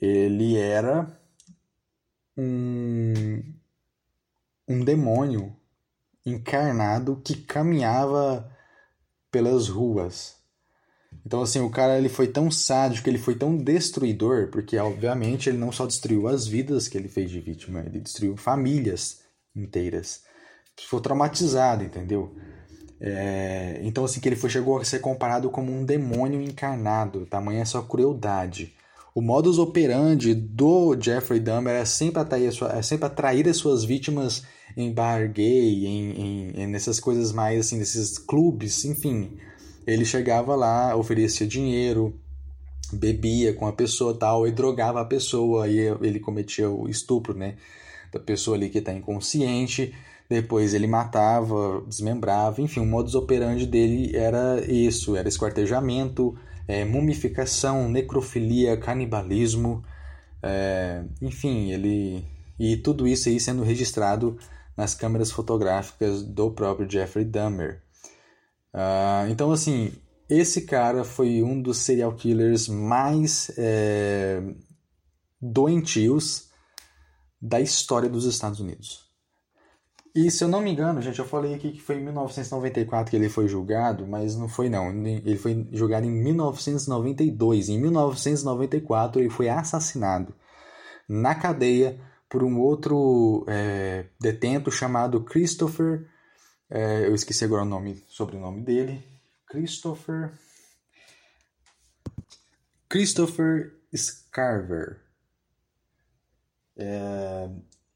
[0.00, 1.24] ele era
[2.36, 3.42] um,
[4.68, 5.54] um demônio
[6.24, 8.50] encarnado que caminhava
[9.30, 10.36] pelas ruas.
[11.24, 15.58] Então, assim, o cara ele foi tão sádico, ele foi tão destruidor, porque, obviamente, ele
[15.58, 19.22] não só destruiu as vidas que ele fez de vítima, ele destruiu famílias
[19.54, 20.22] inteiras.
[20.78, 22.36] Ficou traumatizado, entendeu?
[23.00, 27.64] É, então, assim, que ele foi, chegou a ser comparado como um demônio encarnado, tamanha
[27.64, 28.75] sua crueldade.
[29.16, 33.82] O modus operandi do Jeffrey Dahmer é sempre atrair, sua, é sempre atrair as suas
[33.82, 34.42] vítimas
[34.76, 39.38] em bar gay, em, em, nessas coisas mais assim, nesses clubes, enfim.
[39.86, 42.20] Ele chegava lá, oferecia dinheiro,
[42.92, 47.56] bebia com a pessoa tal e drogava a pessoa e ele cometia o estupro, né?
[48.12, 49.94] Da pessoa ali que está inconsciente,
[50.28, 56.38] depois ele matava, desmembrava, enfim, o modus operandi dele era isso, era esquartejamento,
[56.68, 59.84] é, mumificação, necrofilia, canibalismo,
[60.42, 62.24] é, enfim, ele
[62.58, 64.38] e tudo isso aí sendo registrado
[64.76, 67.82] nas câmeras fotográficas do próprio Jeffrey Dahmer.
[68.74, 69.92] Uh, então, assim,
[70.28, 74.42] esse cara foi um dos serial killers mais é,
[75.40, 76.50] doentios
[77.40, 79.05] da história dos Estados Unidos.
[80.16, 83.16] E se eu não me engano, gente, eu falei aqui que foi em 1994 que
[83.16, 84.88] ele foi julgado, mas não foi não.
[85.06, 87.68] Ele foi julgado em 1992.
[87.68, 90.34] Em 1994 ele foi assassinado
[91.06, 92.00] na cadeia
[92.30, 96.08] por um outro é, detento chamado Christopher.
[96.70, 99.04] É, eu esqueci agora o nome, sobrenome dele.
[99.46, 100.32] Christopher.
[102.88, 104.98] Christopher Scarver.
[106.74, 107.50] É,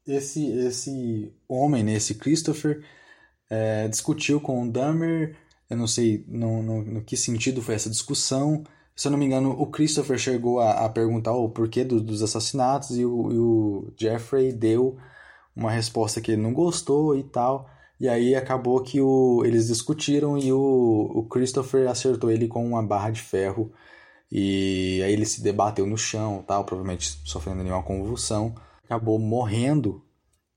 [0.07, 2.83] esse, esse homem, né, esse Christopher,
[3.49, 5.37] é, discutiu com o Dahmer.
[5.69, 8.63] Eu não sei no, no, no, que sentido foi essa discussão.
[8.95, 12.21] Se eu não me engano, o Christopher chegou a, a perguntar o porquê do, dos
[12.21, 14.97] assassinatos e o, e o Jeffrey deu
[15.55, 17.69] uma resposta que ele não gostou e tal.
[17.99, 22.83] E aí acabou que o, eles discutiram e o, o Christopher acertou ele com uma
[22.83, 23.71] barra de ferro.
[24.31, 28.55] E aí ele se debateu no chão, tal, provavelmente sofrendo nenhuma convulsão.
[28.91, 30.03] Acabou morrendo.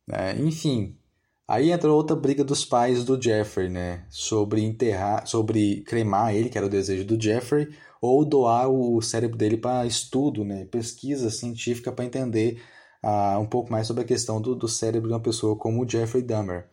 [0.05, 0.37] Né?
[0.41, 0.99] Enfim,
[1.47, 4.05] aí entrou outra briga dos pais do Jeffrey, né?
[4.11, 7.68] Sobre enterrar, sobre cremar ele, que era o desejo do Jeffrey,
[8.01, 10.64] ou doar o cérebro dele para estudo, né?
[10.64, 12.61] Pesquisa científica para entender
[13.05, 15.89] uh, um pouco mais sobre a questão do, do cérebro de uma pessoa como o
[15.89, 16.66] Jeffrey Dahmer.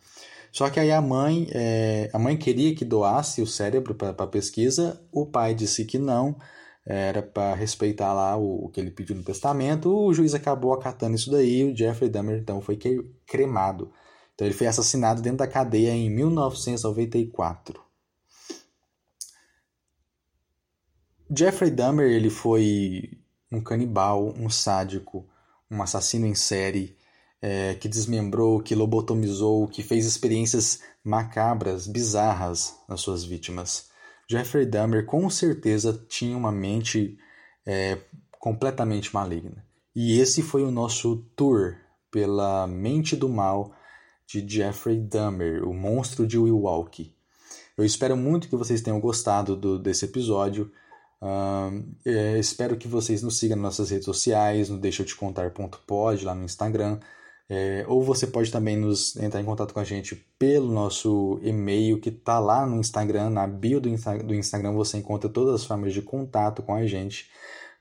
[0.51, 4.99] Só que aí a mãe, é, a mãe queria que doasse o cérebro para pesquisa,
[5.11, 6.35] o pai disse que não,
[6.85, 9.93] era para respeitar lá o, o, que ele pediu no testamento.
[9.95, 12.77] O juiz acabou acatando isso daí, o Jeffrey Dahmer então foi
[13.25, 13.91] cremado.
[14.33, 17.79] Então ele foi assassinado dentro da cadeia em 1994.
[21.33, 23.11] Jeffrey Dahmer ele foi
[23.51, 25.27] um canibal, um sádico,
[25.69, 26.97] um assassino em série,
[27.41, 33.90] é, que desmembrou, que lobotomizou, que fez experiências macabras, bizarras nas suas vítimas.
[34.31, 37.17] Jeffrey Dahmer com certeza tinha uma mente
[37.65, 37.97] é,
[38.39, 39.65] completamente maligna.
[39.93, 41.75] E esse foi o nosso tour
[42.09, 43.75] pela mente do mal
[44.25, 47.13] de Jeffrey Dahmer, o monstro de Milwaukee.
[47.75, 50.71] Eu espero muito que vocês tenham gostado do, desse episódio.
[51.21, 56.23] Uh, espero que vocês nos sigam nas nossas redes sociais, no deixa eu te contar.pod
[56.23, 56.99] lá no Instagram.
[57.53, 61.99] É, ou você pode também nos entrar em contato com a gente pelo nosso e-mail
[61.99, 65.65] que está lá no Instagram, na bio do, Insta do Instagram você encontra todas as
[65.65, 67.29] formas de contato com a gente.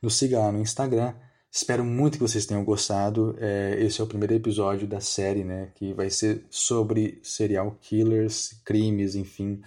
[0.02, 1.14] Nos siga lá no Instagram.
[1.52, 3.36] Espero muito que vocês tenham gostado.
[3.38, 5.70] É, esse é o primeiro episódio da série, né?
[5.76, 9.62] Que vai ser sobre serial killers, crimes, enfim.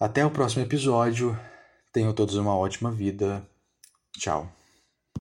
[0.00, 1.38] Até o próximo episódio.
[1.92, 3.46] Tenham todos uma ótima vida.
[4.18, 4.63] Tchau.